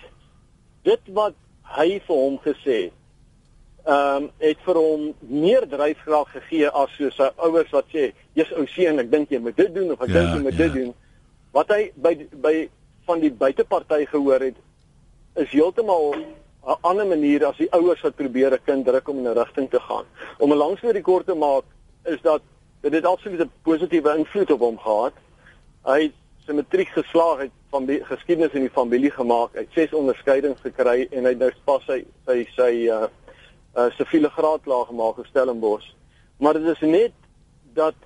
[0.84, 1.34] Dit wat
[1.76, 2.92] hy vir hom gesê
[3.86, 8.54] ehm um, het vir hom meer dryfkrag gegee as so sy ouers wat sê jy's
[8.58, 10.64] ou seun ek dink jy moet dit doen of ek ja, dink jy moet ja.
[10.64, 10.94] dit doen
[11.54, 12.54] wat hy by by
[13.06, 14.58] van die buiteparty gehoor het
[15.36, 19.28] is heeltemal 'n ander manier as die ouers wat probeer 'n kind druk om in
[19.28, 20.06] 'n rigting te gaan
[20.40, 21.64] om 'n lang storie kort te maak
[22.04, 22.42] is dat
[22.82, 25.14] dit het absoluut 'n positiewe invloed op hom gehad
[25.84, 26.12] hy
[26.46, 29.56] sy matriek geslaag het van die geskiedenis in die familie gemaak.
[29.58, 33.08] Hy het ses onderskeidings gekry en hy het nou pas sy sy sy uh
[33.76, 35.88] uh siviele graad klaar gemaak op Stellenbosch.
[36.40, 37.16] Maar dit is net
[37.74, 37.98] dat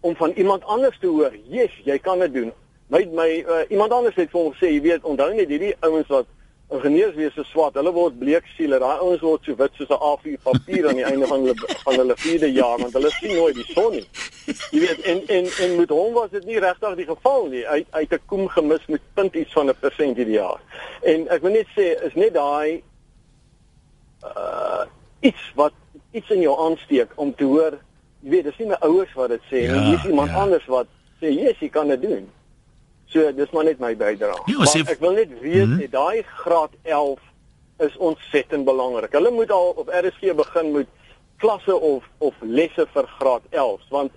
[0.00, 2.52] om van iemand anders te hoor, "Yes, jy kan dit doen."
[2.88, 6.08] My my uh, iemand anders het vir hom gesê, jy weet, onthou net hierdie ouens
[6.08, 6.28] wat
[6.68, 7.76] ingenieurswese swat.
[7.80, 8.78] Hulle word bleek siele.
[8.80, 11.94] Daai ouens word so wit soos 'n A4 papier aan die einde van hulle van
[12.00, 14.04] hulle vierde jaar want hulle sien nooit die son nie.
[14.72, 17.64] Jy weet en en en met hom was dit nie regtig die geval nie.
[17.64, 20.60] Hy hy het 'n koem gemis met punt iets van 'n persent hierdie jaar.
[21.02, 22.82] En ek wil net sê is net daai
[24.24, 24.84] uh
[25.20, 25.72] iets wat
[26.12, 27.78] iets in jou aansteek om te hoor,
[28.22, 29.96] jy weet, dis nie my ouers wat dit sê ja, nie.
[29.96, 30.42] Dis iemand ja.
[30.42, 30.86] anders wat
[31.20, 32.28] sê, "Yes, jy kan dit doen."
[33.08, 34.36] So dis maar net my bydrae.
[34.46, 35.90] Ja, maar ek wil net weet mm -hmm.
[35.90, 37.20] daai graad 11
[37.78, 39.12] is ontsettend belangrik.
[39.12, 40.86] Hulle moet al op RSG begin met
[41.36, 44.12] klasse of of lesse vir graad 11 want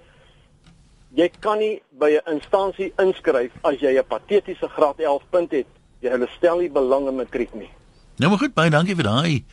[1.13, 5.67] jy kan nie by 'n instansie inskryf as jy 'n patetiese graad 11 punt het.
[5.99, 7.69] Jy hulle stel nie belang in matriek nie.
[8.17, 9.43] Nou maar goed, baie dankie vir daai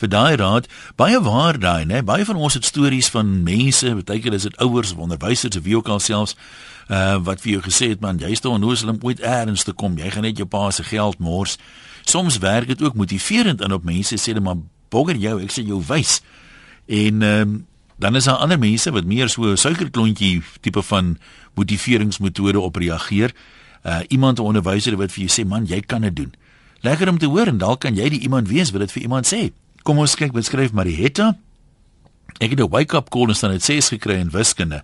[0.00, 0.66] vir daai raad.
[0.96, 2.02] Baie waar daai, né?
[2.02, 5.62] Baie van ons het stories van mense, baie keer is dit ouers of onderwysers of
[5.62, 6.36] wie ook al selfs
[6.90, 9.98] uh wat vir jou gesê het man, jy staan onnoos om ooit eers te kom.
[9.98, 11.58] Jy gaan net jou pa se geld mors.
[12.02, 14.58] Soms werk dit ook motiverend in op mense sê hulle maar
[14.90, 16.20] bogger jou, ek sê jou wys.
[16.86, 17.58] En ehm um,
[18.00, 21.18] dan is daar ander mense wat meer so suikerklontjie tipe van
[21.54, 23.34] motiveringsmetode op reageer.
[23.84, 26.34] Uh iemand 'n onderwyser wat vir jou sê man, jy kan dit doen.
[26.80, 29.34] Lekker om te hoor en dalk kan jy die iemand wees wat dit vir iemand
[29.34, 29.52] sê.
[29.82, 31.36] Kom ons kyk wat skryf Marietta.
[32.38, 34.82] Ek het 'n wake-up call en staan dit 6 gekry in wiskunde.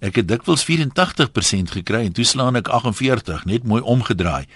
[0.00, 4.46] Ek het dikwels 84% gekry en toe slaan ek 48, net mooi omgedraai.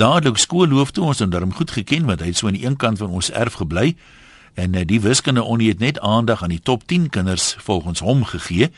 [0.00, 2.76] Dadelik skoolhoof toe ons en daarom goed geken want hy het so aan die een
[2.76, 3.94] kant van ons erf gebly
[4.54, 8.24] en uh, die wiskunde onie het net aandag aan die top 10 kinders volgens hom
[8.24, 8.70] gegee.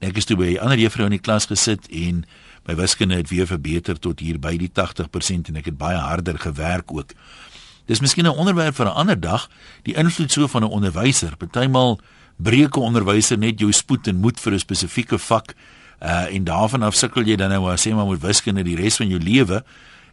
[0.00, 2.24] En ek is toe by 'n ander juffrou in die klas gesit en
[2.66, 6.38] my wiskunde het weer verbeter tot hier by die 80% en ek het baie harder
[6.38, 7.14] gewerk ook.
[7.86, 9.48] Dis miskien 'n onderwerp vir 'n ander dag,
[9.82, 11.36] die invloed so van 'n onderwyser.
[11.36, 12.00] Partymal
[12.42, 15.54] breek 'n onderwyser net jou spoed en moed vir 'n spesifieke vak.
[16.02, 19.08] Uh en daarvan af sukkel jy dan nou sê maar met wiskunde die res van
[19.08, 19.64] jou lewe.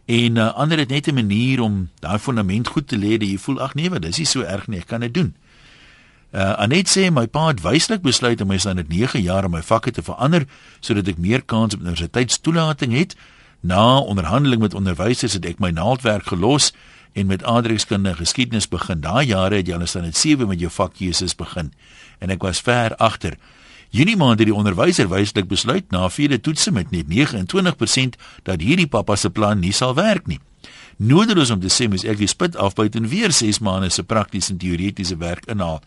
[0.06, 3.38] En uh, ander het net 'n manier om daai fondament goed te lê dat jy
[3.38, 5.34] voel ag nee, wat dis nie so erg nie, ek kan dit doen.
[6.32, 9.50] Uh Anet sê my pa het wyslik besluit om my staan dit 9 jaar om
[9.50, 10.44] my vakke te verander
[10.80, 13.16] sodat ek meer kans op universiteitstoelating het.
[13.60, 16.72] Na onderhandeling met onderwysers het ek my naaldwerk gelos
[17.12, 19.00] en met aardrykskunde en geskiedenis begin.
[19.00, 21.72] Daai jare het jy al staan dit 7 met jou vakkeuses begin
[22.18, 23.38] en ek was ver agter.
[23.90, 28.86] Junie maand het die onderwyser wyslik besluit na vierde toetse met net 29% dat hierdie
[28.86, 30.40] pappa se plan nie sal werk nie.
[30.98, 34.52] Nodeloos om te sê mens ek die spit afbyt en weer 6 maande se praktiese
[34.52, 35.80] en teoretiese werk inhaal.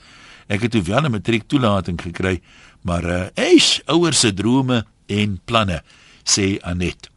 [0.48, 2.42] Ek het wel 'n matriek toelating gekry,
[2.82, 5.84] maar uh eish, ouers se drome en planne,
[6.24, 7.10] sê Anet.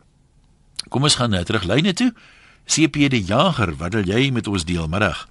[0.88, 2.12] Kom ons gaan nou terug lyne toe.
[2.66, 5.28] CP die Jager, wat wil jy met ons deel middag?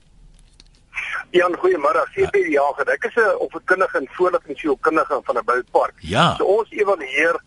[1.34, 2.04] Ja, goeiemôre.
[2.14, 2.90] CP die Jager.
[2.94, 5.96] Ek is 'n opvoedkundige en voorligtingsielkundige van 'n boupark.
[5.98, 6.36] Ja.
[6.36, 7.42] So ons evalueer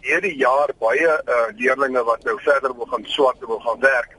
[0.00, 4.16] hierdie jaar baie uh leerders wat nou verder wil gaan swat en wil gaan werk.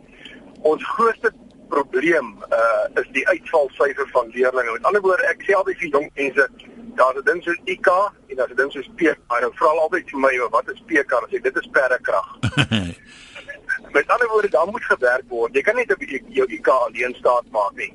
[0.62, 1.34] Ons grootste
[1.70, 4.72] probleem uh is die uitvalsyfer van leerders.
[4.72, 6.50] Met ander woorde, ek sê altyd vir jong mense,
[6.96, 7.88] daar's 'n ding soos IK
[8.28, 9.40] en daar's 'n ding soos PK.
[9.42, 11.10] Nou vra altyd vir my, wat is PK?
[11.10, 12.38] Dan sê dit is perdekrag.
[13.98, 15.54] Met ander woorde, daar moet gewerk word.
[15.54, 17.94] Jy kan nie op jou IK alleen staat maak nie.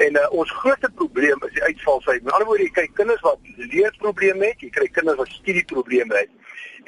[0.00, 2.22] En uh, ons grootste probleem is die uitvalsyfer.
[2.24, 6.30] Met ander woorde, jy kry kinders wat leerprobleme het, jy kry kinders wat studieprobleme het.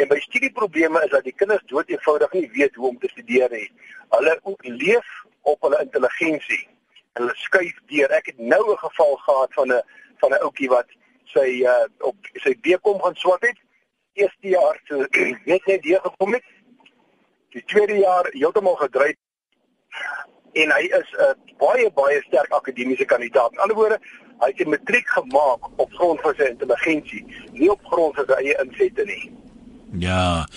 [0.00, 3.52] En by studieprobleme is dat die kinders dood eenvoudig nie weet hoe om te studeer
[3.52, 3.66] nie.
[4.14, 4.38] Hulle
[4.80, 5.10] leef
[5.52, 6.62] op hulle intelligensie.
[7.18, 8.16] Hulle skuif deur.
[8.16, 9.82] Ek het nou 'n geval gehad van 'n
[10.24, 10.88] van 'n ouetjie wat
[11.34, 13.58] sy uh op sy bekom gaan swat het.
[14.12, 15.04] Eerste jaar so
[15.52, 16.44] net net deur gekom het.
[17.50, 19.16] Die tweede jaar heeltemal gedryf
[20.52, 23.52] en hy is 'n baie baie sterk akademiese kandidaat.
[23.52, 23.98] In ander woorde,
[24.40, 28.32] hy het 'n matriek gemaak op grond van sy intelligensie, nie op grond van sy
[28.32, 29.30] eie insette nie.
[29.92, 30.48] Ja.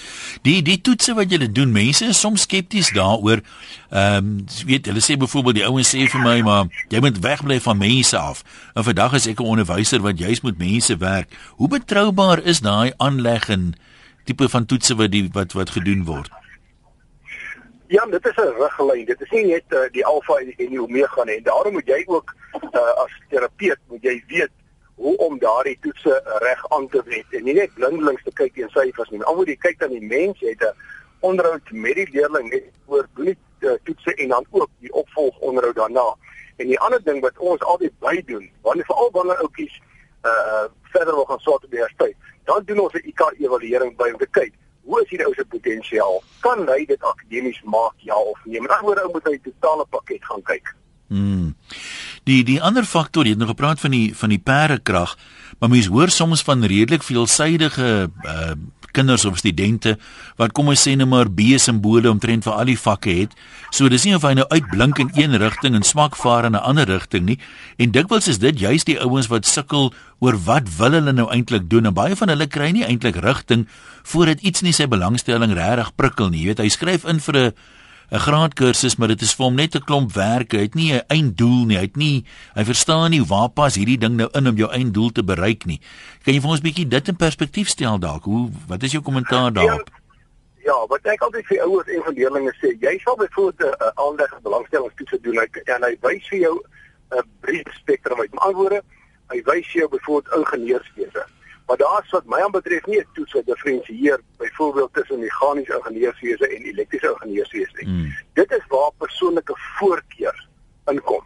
[0.41, 3.41] Die die toetse wat julle doen, mense is soms skepties daaroor.
[3.89, 7.59] Ehm um, weet hulle sê byvoorbeeld die ouens sê vir my maar jy moet wegbly
[7.59, 8.43] van mense af.
[8.73, 11.35] En vandag is ek 'n onderwyser wat juis met mense werk.
[11.55, 13.75] Hoe betroubaar is daai aanleg en
[14.23, 16.31] tipe van toetse wat die wat wat gedoen word?
[17.87, 19.05] Ja, dit is 'n riglyn.
[19.05, 21.35] Dit is nie net uh, die alfa en die omega nie.
[21.35, 22.35] En daarom moet jy ook
[22.71, 24.51] uh, as terapeut moet jy weet
[24.95, 28.69] hoe om daardie toetse reg aan te wend en nie net blindelings te kyk in
[28.69, 29.23] syfers nie.
[29.23, 30.73] Alhoewel jy kyk aan die mens, het 'n
[31.19, 35.75] onderhoud met die leerling net oor bloed uh, toetse en dan ook die opvolg onderhoud
[35.75, 36.15] daarna.
[36.57, 39.81] En die ander ding wat ons altyd by doen, wanneer veral wanneer ouppies
[40.25, 44.09] uh verder wil gaan swaat op die universiteit, dan doen ons 'n IK evaluering by
[44.09, 44.53] om te kyk
[44.85, 46.19] hoe is hierdie ou se potensiaal?
[46.45, 48.61] Kan hy dit akademies maak ja of nee?
[48.61, 50.73] Met ander woorde, ou moet hy totale pakket gaan kyk.
[51.13, 51.53] Mm.
[52.25, 55.17] Die die ander faktor, jy het nog gepraat van die van die perdekrag,
[55.59, 58.55] maar mense hoor soms van redelik veelsidige uh
[58.95, 59.95] kinders of studente
[60.39, 63.35] wat kom ons sê net maar B simbole omtrent vir al die vakke het.
[63.75, 66.63] So dis nie of hy nou uitblink in een rigting en swak vaar in 'n
[66.63, 67.39] ander rigting nie.
[67.77, 71.69] En dikwels is dit juist die ouens wat sukkel oor wat wil hulle nou eintlik
[71.69, 73.67] doen en baie van hulle kry nie eintlik rigting
[74.03, 76.39] voordat iets nie sy belangstelling regtig prikkel nie.
[76.39, 77.53] Jy weet, hy skryf in vir 'n
[78.11, 80.51] 'n graadkursus, maar dit is vir hom net 'n klomp werk.
[80.51, 81.77] Hy het nie 'n einddoel nie.
[81.77, 85.11] Hy het nie hy verstaan nie waar pas hierdie ding nou in om jou einddoel
[85.11, 85.81] te bereik nie.
[86.23, 88.23] Kan jy vir ons 'n bietjie dit in perspektief stel dalk?
[88.23, 89.89] Hoe wat is jou kommentaar daarop?
[89.89, 93.91] Ja, ja, wat ek altyd vir ouers en van leerders sê, jy sal byvoorbeeld 'n
[93.95, 96.61] aanleg belangstellingstoets doen en hy wys vir jou
[97.11, 98.81] 'n breë spektrum uit antwoorde.
[99.29, 101.34] Hy wys jou byvoorbeeld ingenieurswese.
[101.65, 106.61] Maar daar's wat my aanbetref nie 'n toets wat diferensieer byvoorbeeld tussen meganiese ingenieurswese en
[106.61, 107.87] elektriese ingenieurswese nie.
[107.87, 108.15] Mm.
[108.33, 110.47] Dit is waar persoonlike voorkeur
[110.85, 111.23] inkom.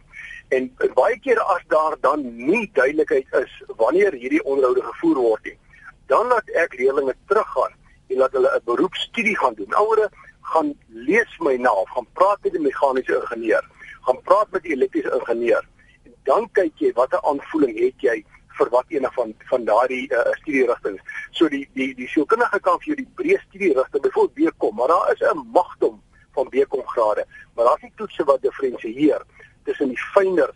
[0.48, 5.58] En baie kere as daar dan nie duidelikheid is wanneer hierdie onderhoude gevoer word nie,
[6.06, 7.76] dan laat ek leerders teruggaan
[8.08, 9.74] en laat hulle 'n beroeps studie gaan doen.
[9.74, 13.64] Ouere gaan lees my na of gaan praat met 'n meganiese ingenieur,
[14.00, 15.64] gaan praat met 'n elektriese ingenieur.
[16.04, 18.24] En dan kyk jy watter aanvoeling het jy
[18.60, 21.00] vir wat een van van daardie uh, studierigtinge.
[21.30, 25.12] So die die die sielkundige kan vir jou die breë studierigting byvoorbeeld bekom, maar daar
[25.12, 26.00] is 'n magdom
[26.36, 29.22] van BCom grade, maar daar's nie toetse wat diferensieer
[29.64, 30.52] tussen die fynere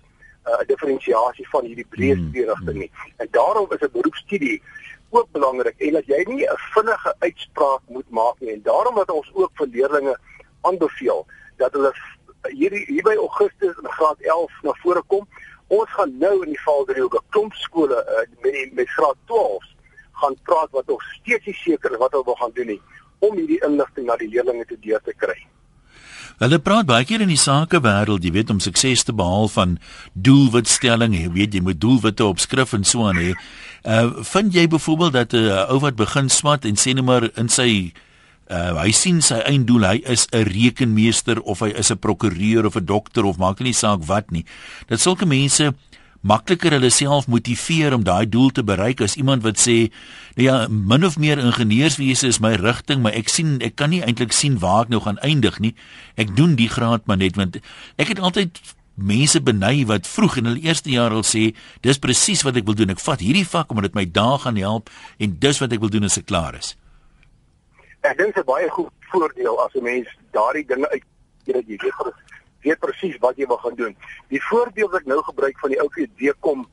[0.47, 2.91] uh, diferensiasie van hierdie breë Hmm, studierigting nie.
[3.17, 4.63] En daarom is 'n beroepstudie
[5.11, 9.11] ook belangrik en dat jy nie 'n vinnige uitspraak moet maak nie en daarom wat
[9.11, 10.19] ons ook vir leerders
[10.61, 11.93] aanbeveel dat hulle
[12.43, 15.29] hierdie hier by Augustus in graad 11 na vore kom.
[15.69, 19.71] Ons gaan nou in die Valdriehoek klomp skole uh, met die, met graad 12s
[20.21, 22.81] gaan praat wat ons steeds nie seker is wat hulle wil gaan doen nie
[23.25, 25.37] om hierdie inligting na die leerders toe deur te kry.
[26.43, 29.77] Hulle praat baie keer in die sakewêreld, jy weet om sukses te behaal van
[30.13, 33.35] doelwitstelling, jy weet jy moet doelwitte op skrif en so aan hê.
[33.87, 37.31] Uh vind jy byvoorbeeld dat 'n uh, ou wat begin swat en sê net maar
[37.39, 37.93] in sy
[38.51, 42.77] uh hy sien sy einddoel, hy is 'n rekenmeester of hy is 'n prokureur of
[42.77, 44.45] 'n dokter of maak nie saak wat nie.
[44.89, 45.75] Dat sulke mense
[46.25, 49.91] makliker hulle self motiveer om daai doel te bereik as iemand wat sê
[50.37, 54.01] nou ja min of meer ingenieurswese is my rigting maar ek sien ek kan nie
[54.03, 55.75] eintlik sien waar ek nou gaan eindig nie.
[56.17, 57.61] Ek doen die graad maar net want
[57.97, 58.61] ek het altyd
[58.95, 61.53] mense beny wat vroeg in hulle eerste jaar al sê
[61.83, 62.91] dis presies wat ek wil doen.
[62.91, 65.93] Ek vat hierdie vak omdat dit my daar gaan help en dis wat ek wil
[65.93, 66.77] doen as ek klaar is
[68.05, 71.05] Ek dink dit is baie goed voordeel as 'n mens daardie dinge uit
[71.47, 72.15] dat jy weet
[72.65, 73.97] weet presies wat jy wil gaan doen.
[74.29, 76.67] Die voorbeeld wat ek nou gebruik van die ou vir Dekom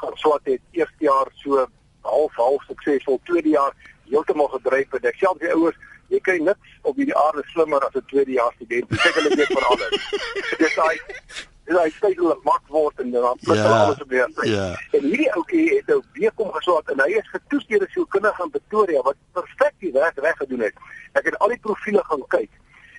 [0.00, 1.66] gaan swat het eerste jaar so
[2.02, 3.72] half half suksesvol, tweede jaar
[4.10, 7.94] heeltemal gedryf en ek self die ouers jy kry niks op hierdie aarde slimmer as
[7.94, 8.90] 'n tweede jaar student.
[8.90, 9.94] Jy kyk hulle weet van alles.
[10.62, 10.98] Dis daai
[11.64, 14.28] dis daai tyd hulle mak word en dan plus Ja, alles op weer.
[14.42, 14.66] ja.
[14.92, 18.42] En hierdie ouetjie het nou weer kom geswaat en hy is getoets deur 'n sielkundige
[18.42, 20.74] in Pretoria wat perfek die werk reg gedoen het.
[21.12, 22.50] Ek het al die profile gaan kyk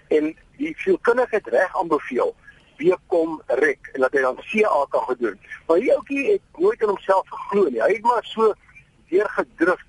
[0.08, 2.36] en die sielkundige het reg aanbeveel
[2.78, 5.40] Bekom rek en dat hy dan CA kan gedoen.
[5.68, 7.82] Maar hierdie ouetjie het nooit in homself geglo nie.
[7.82, 8.54] Hy het maar so
[9.10, 9.82] deurgedrif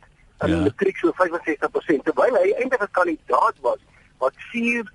[0.43, 0.57] in Ja.
[0.57, 0.63] ja.
[0.63, 3.79] matriek so 65% terwyl hy eintlik 'n kandidaat was
[4.19, 4.93] wat 4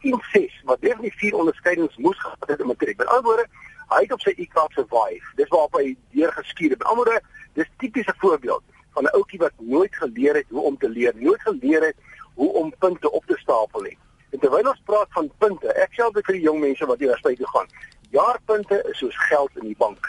[0.00, 2.96] 10 6 maar definitief vier onderskeidings moes gehad het in matriek.
[2.96, 3.46] Met ander woorde,
[3.88, 5.32] hy het op sy IQ survive.
[5.36, 6.78] Dis waarop hy deurgeskiet het.
[6.78, 10.78] Met ander woorde, dis tipiese voorbeeld van 'n ouetjie wat nooit geleer het hoe om
[10.78, 11.96] te leer, nooit geleer het
[12.34, 13.98] hoe om punte op te stapel nie.
[14.30, 17.36] En terwyl ons praat van punte, ek sê altyd vir die jong mense wat universiteit
[17.36, 17.66] toe gaan,
[18.10, 20.08] jaarpunte is soos geld in die bank.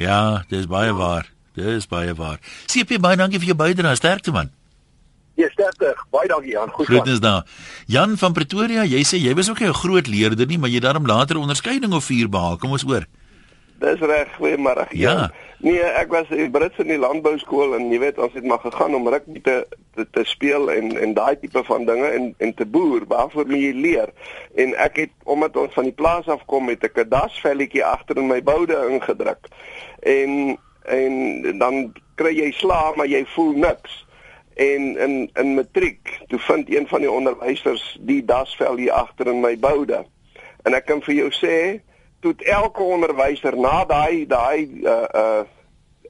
[0.00, 4.52] ja dis baie waar dis baie waar CP baie dankie vir jou bydrae sterkte man
[5.40, 5.94] Jy sterkte.
[6.12, 6.68] Baie dankie Jan.
[6.68, 6.86] Goed.
[6.86, 6.96] gaan.
[6.96, 7.46] Groetnis daar.
[7.86, 11.06] Jan van Pretoria, jy sê jy was ook 'n groot leerder nie, maar jy daarom
[11.06, 12.56] later onderskeiding of 4 behaal.
[12.56, 13.06] Kom ons hoor.
[13.80, 14.84] Dis reg, goeiemôre.
[14.92, 15.30] Ja.
[15.64, 18.94] Nee, ek was in Brits in die landbouskool en jy weet ons het maar gegaan
[18.94, 22.66] om rugby te te, te speel en en daai tipe van dinge en en te
[22.66, 24.12] boer, waarvoor moet jy leer?
[24.56, 28.28] En ek het omdat ons van die plaas af kom met 'n kadasvelletjie agter in
[28.28, 29.48] my boude ingedruk.
[30.02, 31.14] En en
[31.58, 34.04] dan kry jy slaag maar jy voel niks.
[34.60, 39.40] En in in matriek, toe vind een van die onderwysers die dasvel hier agter in
[39.40, 40.04] my boude.
[40.62, 41.54] En ek kan vir jou sê,
[42.20, 45.44] toe elke onderwyser na daai daai uh uh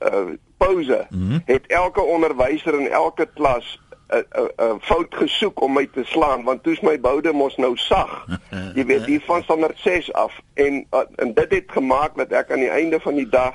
[0.03, 1.43] uh pause mm -hmm.
[1.45, 3.79] het elke onderwyser in elke klas
[4.11, 7.33] 'n uh, 'n uh, uh, fout gesoek om my te slaan want toe's my boude
[7.33, 8.27] mos nou sag.
[8.77, 12.51] Jy weet, hier van standaard 6 af en uh, en dit het gemaak dat ek
[12.51, 13.55] aan die einde van die dag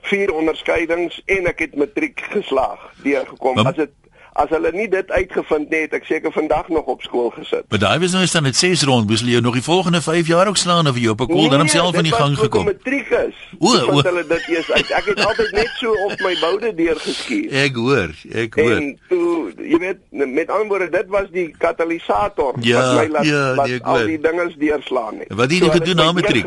[0.00, 3.58] vier onderskeidings en ek het matriek geslaag deurgekom.
[3.58, 3.92] As dit
[4.34, 7.66] as hulle nie dit uitgevind het, het ek seker vandag nog op skool gesit.
[7.70, 10.48] Maar daai was nou staan net 6 rond, moes jy nog die volgende 5 jaar
[10.50, 12.64] ook slaan of jy op 'n koel dan homself in die gang gekom.
[12.64, 13.36] Matriek is.
[13.58, 14.02] O, o.
[14.02, 14.90] hulle dit eers uit.
[14.90, 17.50] Ek het altyd net so op my boude deurgeskuur.
[17.64, 18.76] Ek hoor, ek hoor.
[18.76, 23.26] En toe, jy weet, met ander woorde, dit was die katalisator Ja, wat my laat,
[23.26, 25.28] ja, laat nee, al die dinges deurslaan het.
[25.28, 26.44] Wat het jy So, gedoen na matriek?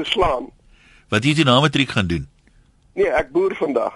[1.07, 2.27] Wat het jy na matriek gaan doen?
[2.93, 3.93] Nee, ek boer vandag.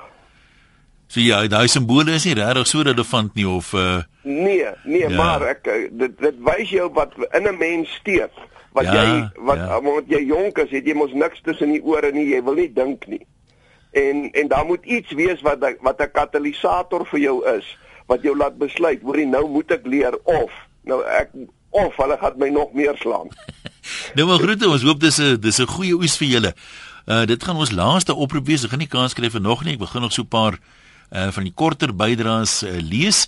[1.12, 5.16] So ja, daai simbole is nie regtig so relevant nie of uh Nee, nee, Ja.
[5.18, 8.32] maar ek eh, dit dit wys jou wat in 'n mens steek.
[8.74, 9.78] Wat Ja, jy wat ja.
[9.80, 12.70] omdat jy jonk is, het jy mos niks tussen die ore nie, jy wil nie
[12.74, 13.26] dink nie.
[13.92, 17.66] En en daar moet iets wees wat wat 'n katalisator vir jou is
[18.08, 20.52] wat jou laat besluit, hoorie nou moet ek leer of
[20.84, 21.30] nou ek
[21.72, 23.28] of hulle gaan my nog meer slaan.
[24.16, 26.54] Nou maar groete, ons hoop dis 'n dis 'n goeie oes vir julle.
[27.08, 28.64] Uh dit gaan ons laaste oproep wees.
[28.64, 29.74] Ek gaan nie kans kry vir nog nie.
[29.74, 30.60] Ek begin nog so 'n paar
[31.12, 33.28] uh van die korter bydraes uh, lees.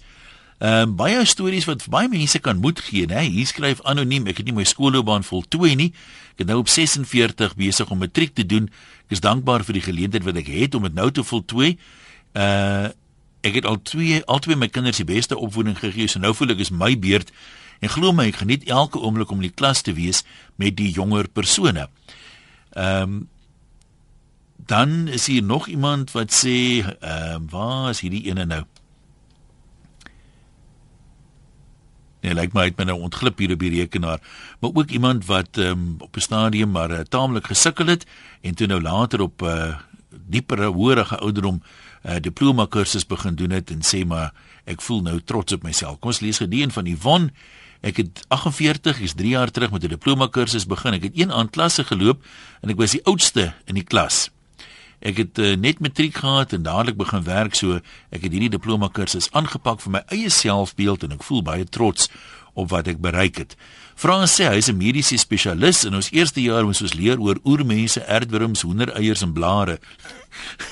[0.59, 3.25] Ehm uh, baie stories wat baie mense kan moed gee, né?
[3.27, 5.91] Hier skryf anoniem, ek het nie my skoolloopbaan voltooi nie.
[6.33, 8.69] Ek is nou op 46 besig om matriek te doen.
[9.07, 11.77] Ek is dankbaar vir die geleentheid wat ek het om dit nou te voltooi.
[12.33, 12.91] Uh
[13.43, 16.61] ek het al twee albei my kinders die beste opvoeding gegee, so nou voel ek
[16.63, 17.27] is my beurt
[17.83, 20.23] En glo my, ek geniet elke oomblik om in die klas te wees
[20.61, 21.89] met die jonger persone.
[22.71, 23.21] Ehm um,
[24.65, 28.63] dan is hier nog iemand wat sê, ehm uh, waar is hierdie ene nou?
[32.23, 34.21] Nee, lyk my het my nou ontglip hier op die rekenaar.
[34.59, 38.05] Maar ook iemand wat ehm um, op 'n stadium maar uh, taamlik gesukkel het
[38.41, 39.75] en toe nou later op 'n uh,
[40.09, 41.61] diepere hoërige ouderdom
[42.03, 44.33] 'n uh, diploma kursus begin doen het en sê maar
[44.63, 45.99] ek voel nou trots op myself.
[45.99, 47.31] Kom ons lees gedien van Yvonne.
[47.81, 50.93] Ek het 48, is 3 jaar terug met 'n diploma kursus begin.
[50.93, 52.23] Ek het een aan klasse geloop
[52.61, 54.31] en ek was die oudste in die klas.
[55.03, 57.81] Ek het uh, net matriek gehad en dadelik begin werk so
[58.13, 62.07] ek het hierdie diploma kursus aangepak vir my eie selfbeeld en ek voel baie trots
[62.53, 63.57] op wat ek bereik het.
[63.99, 67.39] Frans sê hy is 'n mediese spesialis en ons eerste jaar moes ons leer oor
[67.43, 69.79] oermense, aardwurms, hoendereiers en blare.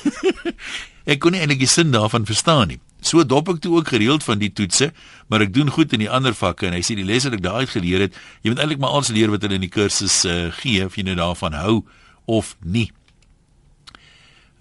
[1.12, 2.80] ek kon nie eintlik die sin daarvan verstaan nie.
[3.02, 4.94] So dop ek toe ook gereeld van die toetse,
[5.28, 7.44] maar ek doen goed in die ander vakke en hy sê die lesse wat ek
[7.44, 8.14] daai geleer het,
[8.46, 11.04] jy moet eintlik maar alles leer wat hulle in die kursus uh, gee of jy
[11.04, 11.82] nou daarvan hou
[12.26, 12.92] of nie.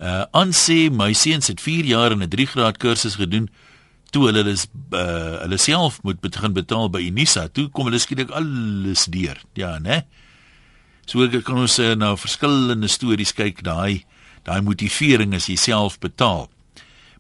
[0.01, 3.51] Uh aansê my seuns het 4 jaar in 'n 3 graad kursus gedoen
[4.11, 7.49] toe hulle is uh hulle self moet begin betaal by Unisa.
[7.49, 9.37] Toe kom hulle skielik alles deur.
[9.55, 10.03] Ja, né?
[11.05, 14.05] So ek kan ons uh, nou verskillende stories kyk daai
[14.47, 16.49] daai motivering as jy self betaal.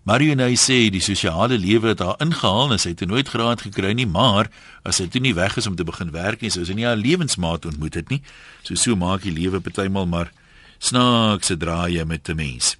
[0.08, 3.92] Mario nou sê die sosiale lewe het haar ingehaal en sy het nooit graad gekry
[3.92, 4.48] nie, maar
[4.88, 6.96] as sy toe nie weg is om te begin werk nie, sou sy nie haar
[6.96, 8.22] lewensmaat ontmoet het nie.
[8.64, 10.32] So so maak die lewe partymal maar
[10.80, 12.76] snaakse draaie met 'n mens.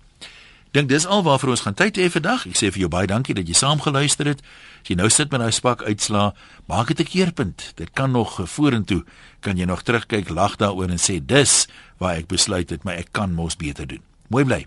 [0.70, 2.46] Dink dis al waarvoor ons gaan tyd hê vir dag.
[2.46, 4.40] Ek sê vir jou baie dankie dat jy saam geluister het.
[4.82, 6.34] As jy nou sit met daai spak uitslaa,
[6.70, 7.72] maak dit 'n keerpunt.
[7.74, 9.04] Dit kan nog vorentoe
[9.40, 11.66] kan jy nog terugkyk, lag daaroor en sê dis
[11.98, 14.02] waar ek besluit het, maar ek kan mos beter doen.
[14.28, 14.66] Mooi bly.